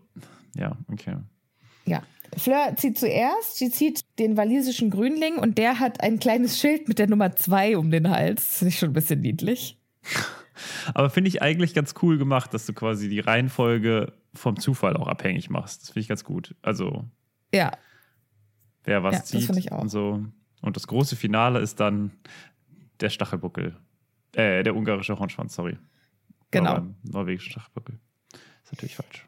[0.54, 1.16] ja, okay.
[1.86, 2.02] Ja.
[2.38, 6.98] Fleur zieht zuerst, sie zieht den walisischen Grünling und der hat ein kleines Schild mit
[6.98, 8.44] der Nummer zwei um den Hals.
[8.44, 9.78] Das finde ich schon ein bisschen niedlich.
[10.94, 15.08] Aber finde ich eigentlich ganz cool gemacht, dass du quasi die Reihenfolge vom Zufall auch
[15.08, 15.82] abhängig machst.
[15.82, 16.54] Das finde ich ganz gut.
[16.62, 17.04] Also,
[17.52, 17.72] Ja,
[18.84, 19.80] wer was Ja, das zieht finde ich auch.
[19.82, 20.24] und so.
[20.60, 22.12] Und das große Finale ist dann
[23.00, 23.76] der Stachelbuckel.
[24.32, 25.76] Äh, der ungarische Hornschwanz, sorry.
[26.50, 26.86] genau.
[27.02, 27.98] Norwegischen Stachelbuckel.
[28.64, 29.26] Ist natürlich falsch.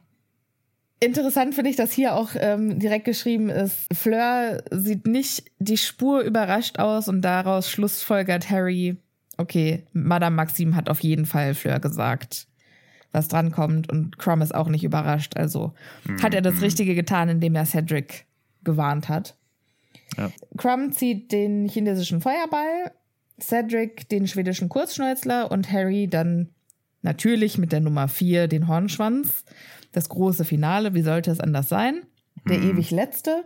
[0.99, 6.23] Interessant finde ich, dass hier auch ähm, direkt geschrieben ist, Fleur sieht nicht die Spur
[6.23, 8.97] überrascht aus und daraus schlussfolgert Harry,
[9.37, 12.47] okay, Madame Maxim hat auf jeden Fall Fleur gesagt,
[13.13, 15.37] was drankommt und Crum ist auch nicht überrascht.
[15.37, 15.75] Also
[16.23, 18.25] hat er das Richtige getan, indem er Cedric
[18.65, 19.37] gewarnt hat.
[20.17, 20.31] Ja.
[20.57, 22.93] Crumb zieht den chinesischen Feuerball,
[23.41, 26.51] Cedric den schwedischen Kurzschnäuzler und Harry dann
[27.03, 29.45] natürlich mit der Nummer 4 den Hornschwanz.
[29.97, 32.03] Das große Finale, wie sollte es anders sein?
[32.47, 33.45] Der ewig letzte.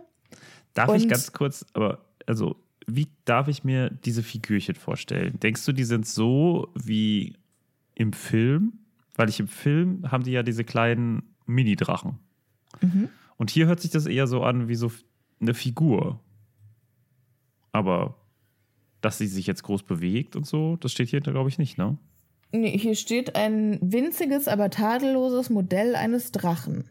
[0.73, 5.39] Darf ich Und- ganz kurz, aber also, wie darf ich mir diese Figürchen vorstellen?
[5.39, 7.37] Denkst du, die sind so wie
[7.95, 8.73] im Film?
[9.15, 12.19] Weil ich im Film haben die ja diese kleinen Mini-Drachen.
[13.37, 14.91] Und hier hört sich das eher so an wie so
[15.39, 16.19] eine Figur.
[17.71, 18.15] Aber
[18.99, 21.97] dass sie sich jetzt groß bewegt und so, das steht hier, glaube ich, nicht, ne?
[22.51, 26.89] Nee, hier steht ein winziges, aber tadelloses Modell eines Drachen.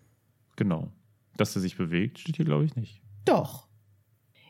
[0.57, 0.89] Genau.
[1.37, 3.03] Dass sie sich bewegt, steht hier, glaube ich, nicht.
[3.25, 3.67] Doch.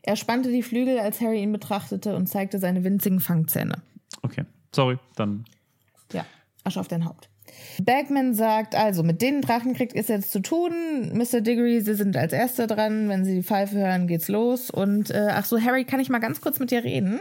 [0.03, 3.83] Er spannte die Flügel, als Harry ihn betrachtete und zeigte seine winzigen Fangzähne.
[4.23, 4.45] Okay.
[4.75, 5.45] Sorry, dann.
[6.13, 6.25] Ja,
[6.65, 7.29] Asche auf dein Haupt.
[7.83, 11.11] Bagman sagt, also mit den Drachenkrieg ist jetzt zu tun.
[11.13, 11.41] Mr.
[11.41, 13.09] Diggory, Sie sind als Erster dran.
[13.09, 14.71] Wenn Sie die Pfeife hören, geht's los.
[14.71, 17.21] Und äh, ach so, Harry, kann ich mal ganz kurz mit dir reden?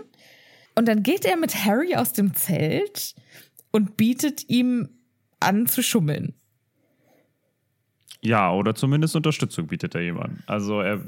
[0.76, 3.16] Und dann geht er mit Harry aus dem Zelt
[3.72, 4.90] und bietet ihm
[5.40, 6.34] an zu schummeln.
[8.22, 10.44] Ja, oder zumindest Unterstützung bietet er ihm an.
[10.46, 11.02] Also er.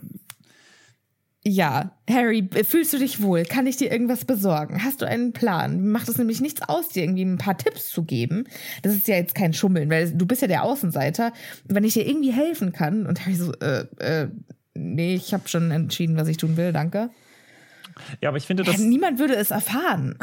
[1.44, 3.44] Ja, Harry, fühlst du dich wohl?
[3.44, 4.84] Kann ich dir irgendwas besorgen?
[4.84, 5.88] Hast du einen Plan?
[5.88, 8.46] Macht es nämlich nichts aus, dir irgendwie ein paar Tipps zu geben.
[8.84, 11.34] Das ist ja jetzt kein Schummeln, weil du bist ja der Außenseiter.
[11.66, 14.28] Wenn ich dir irgendwie helfen kann und Harry so, äh, äh,
[14.76, 17.10] nee, ich habe schon entschieden, was ich tun will, danke.
[18.22, 18.78] Ja, aber ich finde das.
[18.78, 20.18] Niemand würde es erfahren.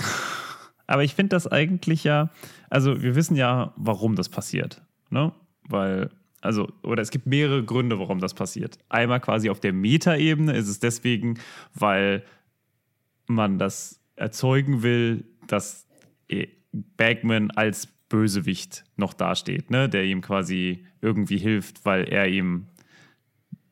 [0.88, 2.30] Aber ich finde das eigentlich ja,
[2.70, 4.82] also wir wissen ja, warum das passiert.
[5.10, 5.32] Ne?
[5.68, 6.10] Weil,
[6.40, 8.78] also, oder es gibt mehrere Gründe, warum das passiert.
[8.88, 11.38] Einmal quasi auf der Metaebene ist es deswegen,
[11.74, 12.24] weil
[13.26, 15.86] man das erzeugen will, dass
[16.28, 19.90] eh, Bagman als Bösewicht noch dasteht, ne?
[19.90, 22.66] der ihm quasi irgendwie hilft, weil er ihm,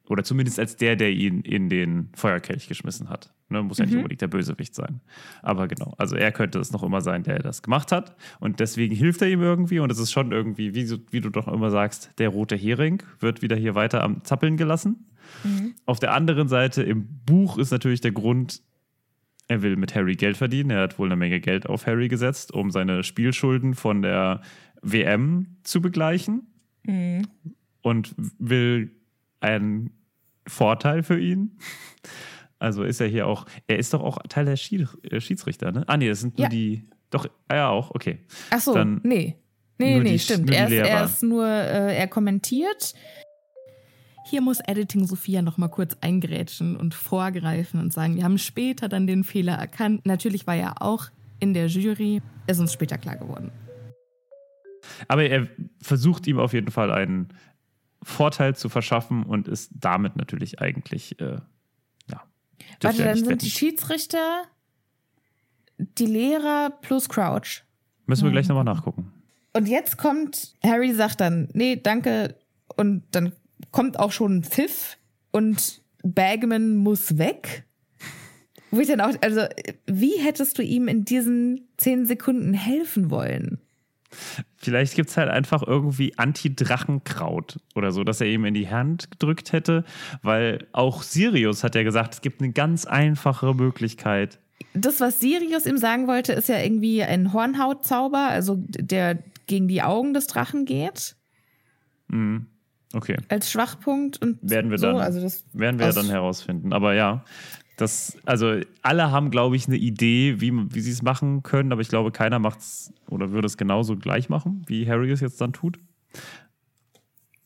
[0.06, 3.32] oder zumindest als der, der ihn in den Feuerkelch geschmissen hat.
[3.48, 3.62] Ne?
[3.62, 5.00] Muss ja nicht unbedingt der Bösewicht sein.
[5.42, 8.16] Aber genau, also er könnte es noch immer sein, der das gemacht hat.
[8.40, 9.78] Und deswegen hilft er ihm irgendwie.
[9.78, 13.42] Und es ist schon irgendwie, wie, wie du doch immer sagst, der rote Hering wird
[13.42, 15.06] wieder hier weiter am Zappeln gelassen.
[15.86, 18.62] Auf der anderen Seite im Buch ist natürlich der Grund,
[19.48, 20.70] er will mit Harry Geld verdienen.
[20.70, 24.40] Er hat wohl eine Menge Geld auf Harry gesetzt, um seine Spielschulden von der
[24.82, 26.46] WM zu begleichen.
[27.82, 28.90] Und will
[29.40, 29.90] einen
[30.46, 31.58] Vorteil für ihn.
[32.58, 35.84] Also ist er hier auch, er ist doch auch Teil der äh, Schiedsrichter, ne?
[35.86, 36.48] Ah, nee, das sind nur Ja.
[36.48, 38.18] die, doch, ah ja, auch, okay.
[38.50, 39.36] Ach so, Dann nee.
[39.78, 40.50] Nee, nee, die- stimmt.
[40.50, 42.94] Er ist, er ist nur, äh, er kommentiert.
[44.30, 48.88] Hier muss Editing Sophia noch mal kurz eingrätschen und vorgreifen und sagen, wir haben später
[48.88, 50.04] dann den Fehler erkannt.
[50.06, 51.04] Natürlich war er auch
[51.38, 53.52] in der Jury, ist uns später klar geworden.
[55.08, 55.46] Aber er
[55.82, 57.28] versucht ihm auf jeden Fall einen
[58.02, 61.36] Vorteil zu verschaffen und ist damit natürlich eigentlich, äh,
[62.82, 63.38] Warte, dann sind wetten.
[63.38, 64.42] die Schiedsrichter,
[65.78, 67.62] die Lehrer plus Crouch.
[68.06, 68.32] Müssen wir Mhm.
[68.34, 69.12] gleich nochmal nachgucken.
[69.52, 72.36] Und jetzt kommt, Harry sagt dann, nee, danke.
[72.76, 73.32] Und dann
[73.72, 74.98] kommt auch schon ein Pfiff
[75.32, 77.64] und Bagman muss weg.
[78.70, 79.42] Wo ich dann auch, also,
[79.86, 83.60] wie hättest du ihm in diesen zehn Sekunden helfen wollen?
[84.56, 89.10] Vielleicht gibt es halt einfach irgendwie Anti-Drachenkraut oder so, dass er ihm in die Hand
[89.10, 89.84] gedrückt hätte,
[90.22, 94.38] weil auch Sirius hat ja gesagt, es gibt eine ganz einfache Möglichkeit.
[94.74, 99.82] Das, was Sirius ihm sagen wollte, ist ja irgendwie ein Hornhautzauber, also der gegen die
[99.82, 101.16] Augen des Drachen geht,
[102.94, 104.86] Okay, als Schwachpunkt und werden wir so.
[104.86, 105.20] dann, Also
[105.52, 106.72] werden wir aus- dann herausfinden.
[106.72, 107.24] Aber ja,
[107.76, 111.82] das, also alle haben, glaube ich, eine Idee, wie, wie sie es machen können, aber
[111.82, 115.40] ich glaube, keiner macht es oder würde es genauso gleich machen, wie Harry es jetzt
[115.40, 115.78] dann tut.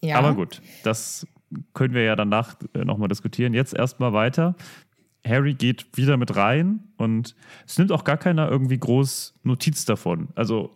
[0.01, 0.16] ja.
[0.18, 1.26] Aber gut, das
[1.74, 3.55] können wir ja danach äh, nochmal diskutieren.
[3.55, 4.55] Jetzt erstmal weiter.
[5.26, 7.35] Harry geht wieder mit rein und
[7.66, 10.28] es nimmt auch gar keiner irgendwie groß Notiz davon.
[10.35, 10.70] Also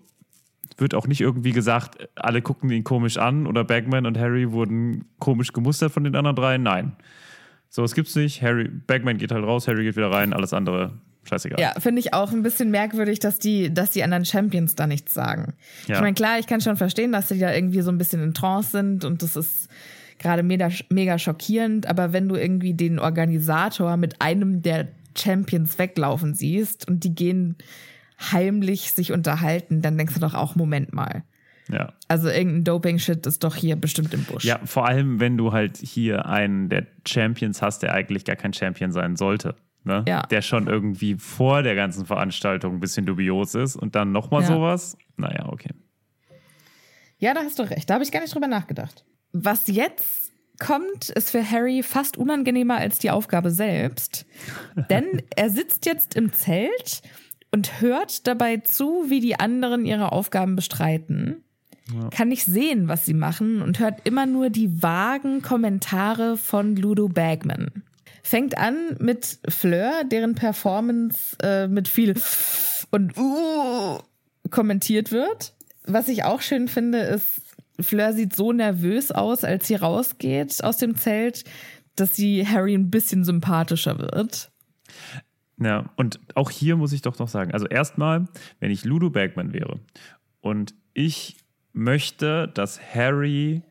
[0.76, 5.04] wird auch nicht irgendwie gesagt, alle gucken ihn komisch an oder Bagman und Harry wurden
[5.20, 6.62] komisch gemustert von den anderen dreien.
[6.62, 6.96] Nein.
[7.74, 8.40] So, es gibt's nicht.
[8.40, 10.92] Harry, Bagman geht halt raus, Harry geht wieder rein, alles andere
[11.24, 11.58] scheißegal.
[11.58, 15.12] Ja, finde ich auch ein bisschen merkwürdig, dass die, dass die anderen Champions da nichts
[15.12, 15.54] sagen.
[15.88, 15.96] Ja.
[15.96, 18.32] Ich meine, klar, ich kann schon verstehen, dass die da irgendwie so ein bisschen in
[18.32, 19.68] Trance sind und das ist
[20.20, 24.86] gerade mega, mega schockierend, aber wenn du irgendwie den Organisator mit einem der
[25.18, 27.56] Champions weglaufen siehst und die gehen
[28.20, 31.24] heimlich sich unterhalten, dann denkst du doch auch, Moment mal.
[31.68, 31.92] Ja.
[32.08, 34.44] Also irgendein Doping-Shit ist doch hier bestimmt im Busch.
[34.44, 38.52] Ja, vor allem, wenn du halt hier einen der Champions hast, der eigentlich gar kein
[38.52, 39.54] Champion sein sollte.
[39.84, 40.04] Ne?
[40.08, 40.22] Ja.
[40.22, 44.48] Der schon irgendwie vor der ganzen Veranstaltung ein bisschen dubios ist und dann nochmal Ja.
[44.48, 44.96] sowas.
[45.16, 45.70] Naja, okay.
[47.18, 47.88] Ja, da hast du recht.
[47.88, 49.04] Da habe ich gar nicht drüber nachgedacht.
[49.32, 54.26] Was jetzt kommt, ist für Harry fast unangenehmer als die Aufgabe selbst.
[54.90, 57.02] Denn er sitzt jetzt im Zelt
[57.50, 61.43] und hört dabei zu, wie die anderen ihre Aufgaben bestreiten.
[62.10, 67.08] Kann nicht sehen, was sie machen und hört immer nur die vagen Kommentare von Ludo
[67.08, 67.82] Bagman.
[68.22, 72.14] Fängt an mit Fleur, deren Performance äh, mit viel
[72.90, 73.98] und uh,
[74.50, 75.54] kommentiert wird.
[75.86, 77.42] was ich auch schön finde, ist,
[77.80, 81.44] Fleur sieht so nervös aus, als sie rausgeht aus dem Zelt,
[81.96, 84.50] dass sie Harry ein bisschen sympathischer wird.
[85.58, 88.26] Ja, und auch hier muss ich doch noch sagen, also erstmal,
[88.60, 89.80] wenn ich Ludo Bergman wäre
[90.40, 91.36] und ich
[91.74, 93.62] möchte, dass Harry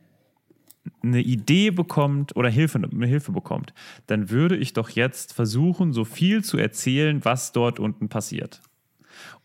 [1.01, 3.73] eine Idee bekommt oder Hilfe, eine Hilfe bekommt,
[4.07, 8.61] dann würde ich doch jetzt versuchen, so viel zu erzählen, was dort unten passiert.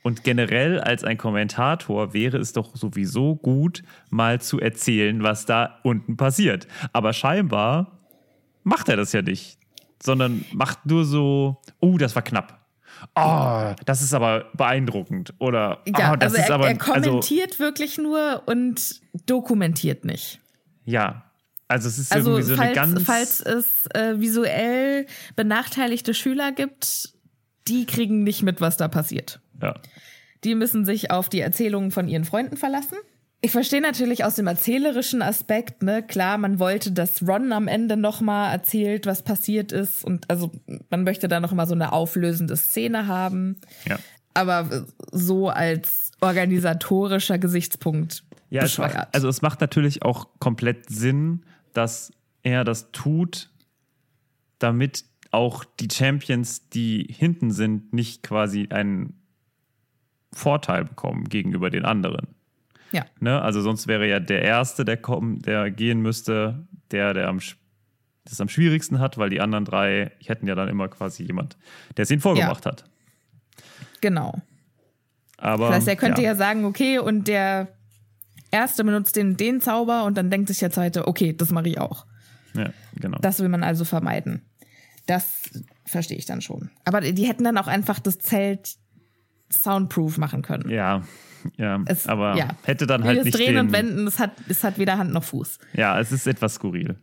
[0.02, 5.80] Und generell als ein Kommentator wäre es doch sowieso gut, mal zu erzählen, was da
[5.82, 6.66] unten passiert.
[6.92, 7.98] Aber scheinbar
[8.62, 9.59] macht er das ja nicht,
[10.02, 12.57] sondern macht nur so, oh, das war knapp.
[13.14, 15.34] Oh, das ist aber beeindruckend.
[15.38, 20.40] Oder Ja, oh, das also ist er, aber er kommentiert wirklich nur und dokumentiert nicht.
[20.86, 21.24] also, ja.
[21.70, 26.51] Also es ist Also irgendwie so eine falls, ganz falls es äh, visuell benachteiligte Schüler
[26.53, 27.11] gibt,
[27.68, 29.40] die kriegen nicht mit, was da passiert.
[29.62, 29.74] ja.
[30.44, 32.96] Die müssen sich auf die Erzählungen von ihren Freunden verlassen.
[33.41, 37.97] Ich verstehe natürlich aus dem erzählerischen Aspekt, ne, klar, man wollte, dass Ron am Ende
[37.97, 40.05] nochmal erzählt, was passiert ist.
[40.05, 40.51] Und also
[40.91, 43.61] man möchte da noch mal so eine auflösende Szene haben.
[43.84, 43.99] ja.
[44.34, 51.45] Aber so als organisatorischer Gesichtspunkt Ja, es macht, also es macht natürlich auch komplett Sinn,
[51.72, 52.12] dass
[52.43, 53.51] er das tut,
[54.59, 59.14] damit auch die Champions, die hinten sind, nicht quasi einen
[60.32, 62.28] Vorteil bekommen gegenüber den anderen.
[62.93, 63.05] Ja.
[63.20, 63.41] Ne?
[63.41, 67.41] Also sonst wäre ja der Erste, der, kommen, der gehen müsste, der, der am,
[68.24, 71.57] das am schwierigsten hat, weil die anderen drei hätten ja dann immer quasi jemand,
[71.97, 72.84] der es ihnen vorgemacht hat.
[74.01, 74.41] Genau.
[75.36, 76.34] Aber, Das heißt, er könnte ja.
[76.34, 77.68] sagen, okay, und der
[78.51, 81.78] Erste benutzt den, den Zauber und dann denkt sich der Zweite, okay, das mache ich
[81.78, 82.07] auch.
[82.55, 83.18] ja, genau.
[83.20, 84.43] Das will man also vermeiden.
[85.07, 85.51] Das
[85.84, 86.70] verstehe ich dann schon.
[86.84, 88.76] Aber die hätten dann auch einfach das Zelt
[89.51, 90.68] soundproof machen können.
[90.68, 91.03] ja,
[91.57, 92.49] ja, Es- aber ja.
[92.64, 95.12] hätte dann halt das nicht Drehen den, und Wenden, es hat, es hat weder Hand
[95.12, 95.59] noch Fuß.
[95.74, 96.97] Ja, es ist etwas skurril.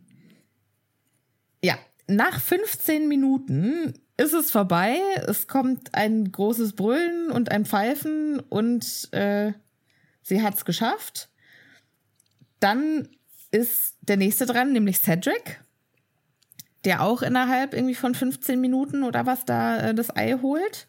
[1.62, 1.76] Ja,
[2.06, 4.96] nach 15 Minuten ist es vorbei.
[5.26, 9.52] Es kommt ein großes Brüllen und ein Pfeifen und äh,
[10.22, 11.28] sie hat es geschafft.
[12.60, 13.08] Dann
[13.50, 15.62] ist der nächste dran, nämlich Cedric,
[16.84, 20.88] der auch innerhalb irgendwie von 15 Minuten oder was da äh, das Ei holt.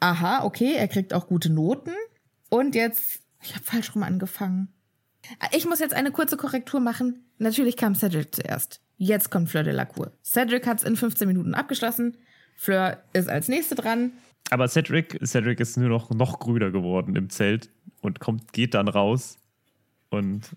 [0.00, 1.92] Aha, okay, er kriegt auch gute Noten.
[2.48, 4.68] Und jetzt, ich habe falsch rum angefangen.
[5.52, 7.26] Ich muss jetzt eine kurze Korrektur machen.
[7.38, 8.80] Natürlich kam Cedric zuerst.
[8.96, 10.12] Jetzt kommt Fleur de la Cour.
[10.24, 12.16] Cedric hat es in 15 Minuten abgeschlossen.
[12.56, 14.12] Fleur ist als nächste dran.
[14.50, 17.70] Aber Cedric, Cedric ist nur noch, noch grüner geworden im Zelt
[18.00, 19.38] und kommt, geht dann raus
[20.08, 20.56] und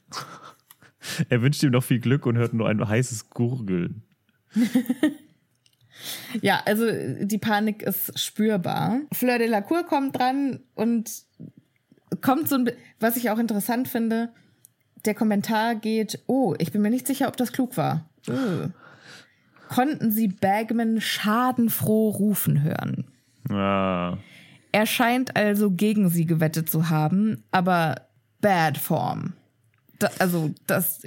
[1.29, 4.03] er wünscht ihm noch viel Glück und hört nur ein heißes Gurgeln.
[6.41, 6.85] Ja, also
[7.19, 9.01] die Panik ist spürbar.
[9.11, 11.11] Fleur de la Cour kommt dran und
[12.20, 14.30] kommt so ein, was ich auch interessant finde,
[15.05, 18.09] der Kommentar geht, oh, ich bin mir nicht sicher, ob das klug war.
[18.30, 18.68] Oh.
[19.70, 23.05] Konnten Sie Bagman schadenfroh rufen hören?
[23.49, 24.18] Ah,
[24.72, 28.01] Er scheint also gegen sie gewettet zu haben, aber
[28.41, 29.34] bad form.
[29.99, 31.01] Da, also das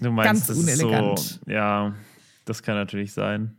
[0.00, 1.18] du meinst, ganz unelegant.
[1.18, 1.94] so, ja,
[2.44, 3.56] das kann natürlich sein.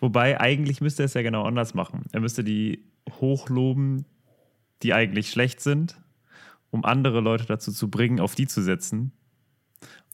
[0.00, 2.04] Wobei, eigentlich müsste er es ja genau anders machen.
[2.12, 2.84] Er müsste die
[3.20, 4.04] hochloben,
[4.82, 6.00] die eigentlich schlecht sind,
[6.70, 9.12] um andere Leute dazu zu bringen, auf die zu setzen,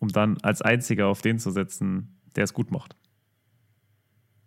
[0.01, 2.97] um dann als einziger auf den zu setzen, der es gut macht.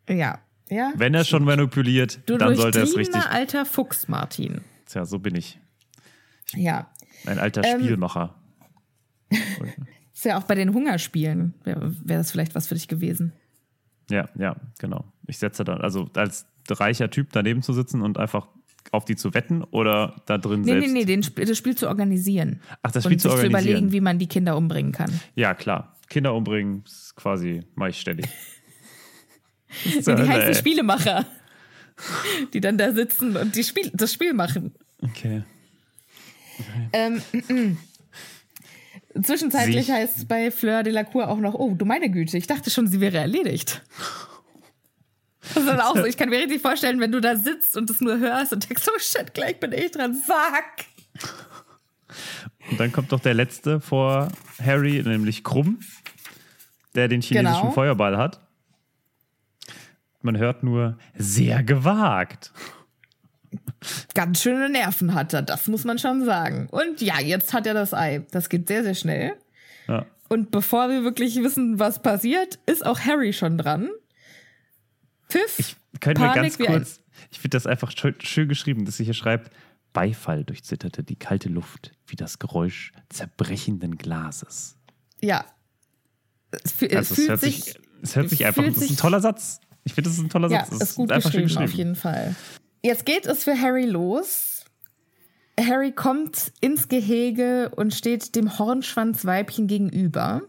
[0.10, 0.40] Ja,
[0.70, 0.94] ja.
[0.96, 3.14] Wenn er schon manipuliert, du dann sollte er es richtig.
[3.14, 4.62] durchtriebener alter Fuchs, Martin.
[4.86, 5.60] Tja, so bin ich.
[6.54, 6.90] Ja.
[7.26, 8.36] Ein alter Ähm, Spielmacher.
[10.14, 11.54] Ist ja auch bei den Hungerspielen.
[11.64, 13.34] Wäre wär das vielleicht was für dich gewesen.
[14.10, 15.06] Ja, ja, genau.
[15.28, 18.48] Ich setze dann, also als reicher Typ daneben zu sitzen und einfach
[18.92, 20.88] auf die zu wetten oder da drin Nee, selbst.
[20.94, 22.62] nee, nee, den, das Spiel zu organisieren.
[22.84, 23.72] Ach, das Spiel und zu sich zu organisieren.
[23.78, 25.12] überlegen, wie man die Kinder umbringen kann.
[25.36, 25.96] Ja, klar.
[26.10, 28.28] Kinder umbringen ist quasi mache ich ständig.
[29.84, 31.26] Nee, die heißen Spielemacher.
[32.54, 34.74] Die dann da sitzen und die Spiel, das Spiel machen.
[35.02, 35.44] Okay.
[36.94, 37.22] Ähm,
[39.22, 42.38] Zwischenzeitlich Sich- heißt es bei Fleur de la Cour auch noch, oh, du meine Güte,
[42.38, 43.82] ich dachte schon, sie wäre erledigt.
[45.54, 47.90] Das ist dann auch so, ich kann mir richtig vorstellen, wenn du da sitzt und
[47.90, 50.86] es nur hörst und denkst, oh shit, gleich bin ich dran, fuck.
[52.72, 54.30] Und dann kommt doch der letzte vor
[54.64, 55.80] Harry, nämlich Krumm,
[56.96, 57.72] der den chinesischen Genau.
[57.72, 58.42] Feuerball hat.
[60.22, 62.52] Man hört nur sehr gewagt.
[64.16, 66.68] Ganz schöne Nerven hat er, das muss man schon sagen.
[66.72, 68.26] Und ja, jetzt hat er das Ei.
[68.32, 69.34] Das geht sehr, sehr schnell.
[69.88, 70.06] Ja.
[70.28, 73.90] Und bevor wir wirklich wissen, was passiert, ist auch Harry schon dran.
[75.38, 75.76] Pfiff.
[76.00, 79.14] Können wir Panik ganz kurz, ich finde das einfach schön, schön geschrieben, dass sie hier
[79.14, 79.52] schreibt,
[79.94, 84.76] Beifall durchzitterte die kalte Luft wie das Geräusch zerbrechenden Glases.
[85.22, 85.46] Ja.
[86.52, 88.90] Es, es Also es fühlt hört sich, sich, es hört sich einfach, fühlt das ist
[88.90, 89.60] ein sich- toller Satz.
[89.86, 90.80] Ich finde, das ist ein toller Ja, Satz.
[90.80, 92.36] Das ist gut einfach schön geschrieben, auf jeden Fall.
[92.84, 94.66] Jetzt geht es für Harry los.
[95.60, 100.42] Harry kommt ins Gehege und steht dem Hornschwanzweibchen gegenüber.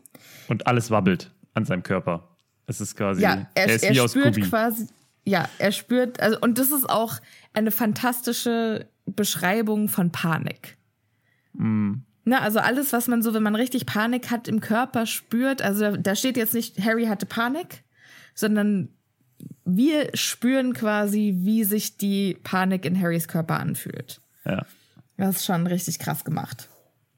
[0.48, 2.35] Und alles wabbelt an seinem Körper.
[2.66, 4.48] Es ist quasi, Ja, er, ist er wie aus spürt Scooby.
[4.48, 4.86] quasi,
[5.24, 7.16] ja, er spürt, also, und das ist auch
[7.52, 10.76] eine fantastische Beschreibung von Panik.
[11.52, 11.94] Mm.
[12.24, 15.96] Ne, also alles, was man so, wenn man richtig Panik hat im Körper spürt, also
[15.96, 17.84] da steht jetzt nicht, Harry hatte Panik,
[18.34, 18.88] sondern
[19.64, 24.20] wir spüren quasi, wie sich die Panik in Harrys Körper anfühlt.
[24.44, 24.66] Ja,
[25.16, 26.68] Das ist schon richtig krass gemacht.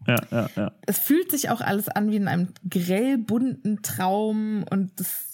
[0.07, 0.73] ja, ja, ja.
[0.87, 5.28] Es fühlt sich auch alles an wie in einem grell bunten Traum und das,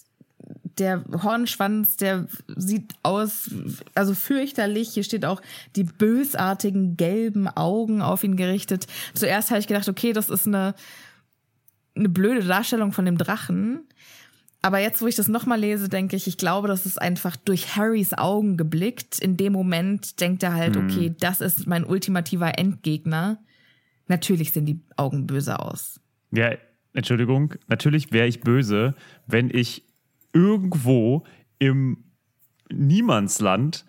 [0.79, 3.51] der Hornschwanz, der sieht aus,
[3.95, 4.91] also fürchterlich.
[4.91, 5.41] Hier steht auch
[5.77, 8.87] die bösartigen gelben Augen auf ihn gerichtet.
[9.15, 10.75] Zuerst habe ich gedacht, okay, das ist eine,
[11.95, 13.81] eine blöde Darstellung von dem Drachen.
[14.63, 17.77] Aber jetzt, wo ich das nochmal lese, denke ich, ich glaube, das ist einfach durch
[17.77, 19.19] Harrys Augen geblickt.
[19.19, 23.39] In dem Moment denkt er halt, okay, das ist mein ultimativer Endgegner.
[24.09, 26.01] Natürlich sehen die Augen böse aus.
[26.31, 26.53] Ja,
[26.95, 28.95] Entschuldigung, natürlich wäre ich böse,
[29.27, 29.83] wenn ich
[30.35, 31.25] irgendwo
[31.59, 32.05] im
[32.71, 33.87] Niemandsland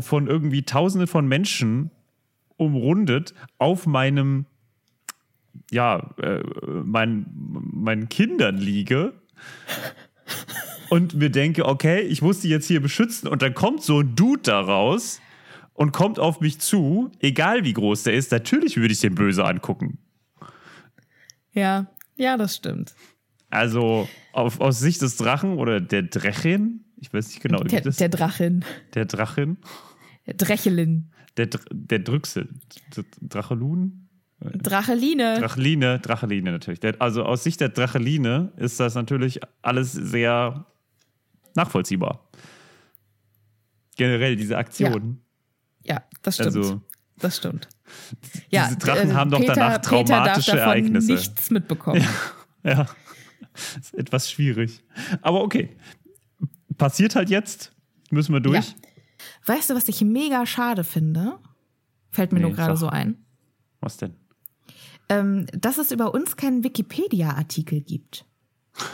[0.00, 1.90] von irgendwie Tausenden von Menschen
[2.56, 4.46] umrundet auf meinem,
[5.70, 6.42] ja, äh,
[6.84, 9.14] mein, meinen Kindern liege
[10.90, 14.14] und mir denke, okay, ich muss die jetzt hier beschützen und dann kommt so ein
[14.14, 15.20] Dude da raus
[15.72, 19.44] und kommt auf mich zu, egal wie groß der ist, natürlich würde ich den böse
[19.44, 19.98] angucken.
[21.52, 21.86] Ja,
[22.16, 22.94] ja, das stimmt.
[23.50, 27.80] Also auf, aus Sicht des Drachen oder der Drechin, ich weiß nicht genau, wie Der,
[27.80, 28.64] das, der Drachin.
[28.94, 29.58] der Drachin,
[30.26, 31.10] Der Drechelin.
[31.36, 32.48] der, Dr- der Drüchsel,
[32.96, 34.06] D- Drachelun,
[34.40, 35.38] Dracheline.
[35.40, 36.80] Dracheline, Dracheline natürlich.
[36.80, 40.64] Der, also aus Sicht der Dracheline ist das natürlich alles sehr
[41.54, 42.30] nachvollziehbar.
[43.96, 45.20] Generell diese Aktion.
[45.84, 46.56] ja, das stimmt.
[46.56, 46.80] Also
[47.18, 47.68] das stimmt.
[48.50, 51.12] diese Drachen haben doch danach Peter traumatische darf davon Ereignisse.
[51.12, 52.06] nichts mitbekommen.
[52.62, 52.86] Ja,
[53.80, 54.82] ist etwas schwierig.
[55.22, 55.76] Aber okay,
[56.76, 57.72] passiert halt jetzt,
[58.10, 58.70] müssen wir durch.
[58.70, 58.74] Ja.
[59.46, 61.38] Weißt du, was ich mega schade finde?
[62.10, 63.24] Fällt mir Nee, nur gerade so ein.
[63.80, 64.14] Was denn?
[65.08, 68.24] Ähm, dass es über uns keinen Wikipedia-Artikel gibt.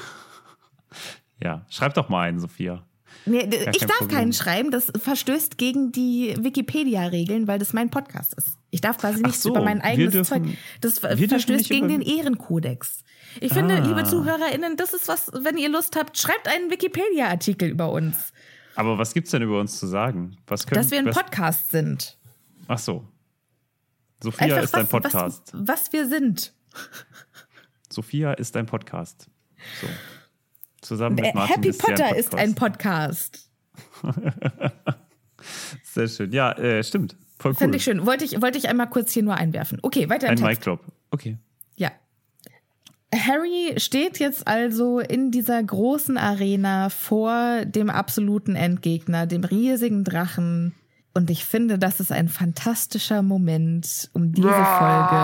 [1.43, 2.87] Ja, schreib doch mal einen, Sophia.
[3.27, 3.41] Nee,
[3.73, 4.17] ich darf Problem.
[4.17, 8.56] keinen schreiben, das verstößt gegen die Wikipedia-Regeln, weil das mein Podcast ist.
[8.71, 10.57] Ich darf quasi nichts so, über mein eigenes dürfen- Zeug.
[10.81, 13.05] Das verstößt gegen den Ehrenkodex.
[13.41, 13.79] Ich finde, Ah.
[13.87, 18.33] liebe ZuhörerInnen, das ist was, wenn ihr Lust habt, schreibt einen Wikipedia-Artikel über uns.
[18.75, 20.37] Aber was gibt's denn über uns zu sagen?
[20.47, 22.19] Was können, Dass wir ein was, Podcast sind.
[22.69, 23.07] Ach so.
[24.23, 25.53] Sophia ist ein Podcast.
[25.55, 26.53] Was, was wir sind.
[27.91, 29.29] Sophia ist ein Podcast.
[29.81, 29.87] So.
[30.83, 33.51] Zusammen mit Äh, Martin Happy ist Potter ist ein Podcast.
[35.83, 36.33] Sehr schön.
[36.33, 37.17] Ja, äh, stimmt.
[37.39, 37.59] Voll cool.
[37.59, 38.07] Finde ich schön.
[38.07, 39.79] Wollte ich, wollte ich einmal kurz hier nur einwerfen.
[39.83, 40.49] Okay, weiter im Ein Text.
[40.49, 40.81] Mic Drop.
[41.11, 41.37] Okay.
[41.77, 41.91] Ja.
[43.15, 50.75] Harry steht jetzt also in dieser großen Arena vor dem absoluten Endgegner, dem riesigen Drachen.
[51.15, 55.17] Und ich finde, das ist ein fantastischer Moment, um diese Folge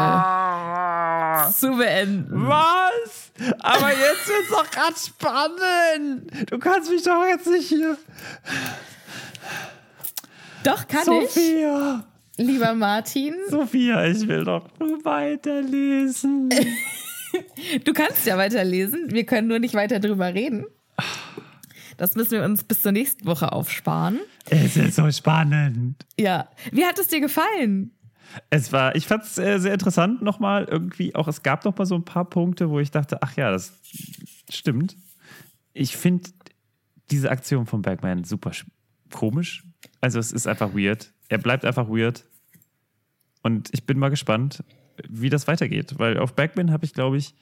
[1.52, 2.28] zu beenden.
[2.30, 3.32] Was?
[3.58, 6.50] Aber jetzt wird's doch gerade spannend.
[6.50, 7.98] Du kannst mich doch jetzt nicht hier.
[10.64, 12.04] Doch, kann Sophia.
[12.36, 13.34] ich, lieber Martin.
[13.48, 16.50] Sophia, ich will doch nur weiterlesen.
[17.86, 19.10] Du kannst ja weiterlesen.
[19.10, 20.66] Wir können nur nicht weiter drüber reden.
[21.96, 24.20] Das müssen wir uns bis zur nächsten Woche aufsparen.
[24.50, 26.04] es ist so spannend.
[26.20, 26.50] Ja.
[26.72, 27.92] Wie hat es dir gefallen?
[28.50, 31.86] Es war, ich fand es äh, sehr interessant nochmal irgendwie auch, es gab noch mal
[31.86, 33.72] so ein paar Punkte, wo ich dachte, ach ja, das
[34.50, 34.96] stimmt.
[35.72, 36.28] Ich finde
[37.10, 38.66] diese Aktion von Bergman super sch-
[39.12, 39.64] komisch.
[40.00, 41.12] Also es ist einfach weird.
[41.28, 42.24] Er bleibt einfach weird.
[43.42, 44.62] Und ich bin mal gespannt,
[45.08, 45.98] wie das weitergeht.
[45.98, 47.34] Weil auf Bergman habe ich, glaube ich,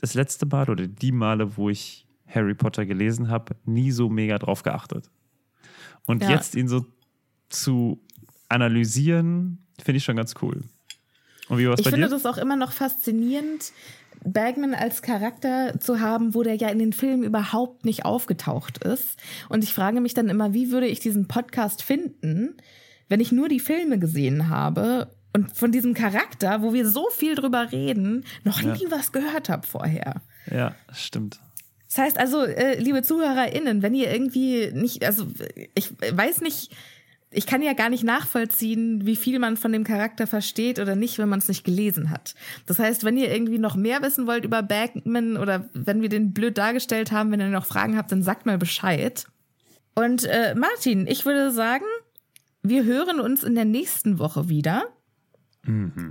[0.00, 4.38] das letzte Mal oder die Male, wo ich Harry Potter gelesen habe, nie so mega
[4.38, 5.10] drauf geachtet.
[6.06, 6.30] Und Ja.
[6.30, 6.84] jetzt ihn so
[7.48, 8.00] zu
[8.48, 10.62] analysieren, finde ich schon ganz cool.
[11.48, 12.14] Und wie war es Ich bei finde dir?
[12.14, 13.72] das auch immer noch faszinierend,
[14.24, 19.18] Bergman als Charakter zu haben, wo der ja in den Filmen überhaupt nicht aufgetaucht ist.
[19.48, 22.56] Und ich frage mich dann immer, wie würde ich diesen Podcast finden,
[23.08, 27.34] wenn ich nur die Filme gesehen habe und von diesem Charakter, wo wir so viel
[27.34, 30.22] drüber reden, noch nie was gehört habe vorher.
[30.50, 31.40] Ja, stimmt.
[31.88, 35.26] Das heißt also, äh, liebe ZuhörerInnen, wenn ihr irgendwie nicht, also
[35.74, 36.74] ich weiß nicht,
[37.34, 41.18] ich kann ja gar nicht nachvollziehen, wie viel man von dem Charakter versteht oder nicht,
[41.18, 42.34] wenn man es nicht gelesen hat.
[42.66, 46.32] Das heißt, wenn ihr irgendwie noch mehr wissen wollt über Bagman oder wenn wir den
[46.32, 49.26] blöd dargestellt haben, wenn ihr noch Fragen habt, dann sagt mal Bescheid.
[49.94, 51.84] Und äh, Martin, ich würde sagen,
[52.62, 54.84] wir hören uns in der nächsten Woche wieder.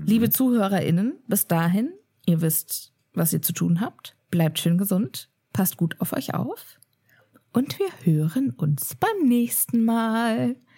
[0.05, 1.91] Liebe ZuhörerInnen, bis dahin,
[2.26, 4.15] ihr wisst, was ihr zu tun habt.
[4.30, 6.80] Bleibt schön gesund, passt gut auf euch auf.
[7.51, 10.55] Und wir hören uns beim nächsten Mal.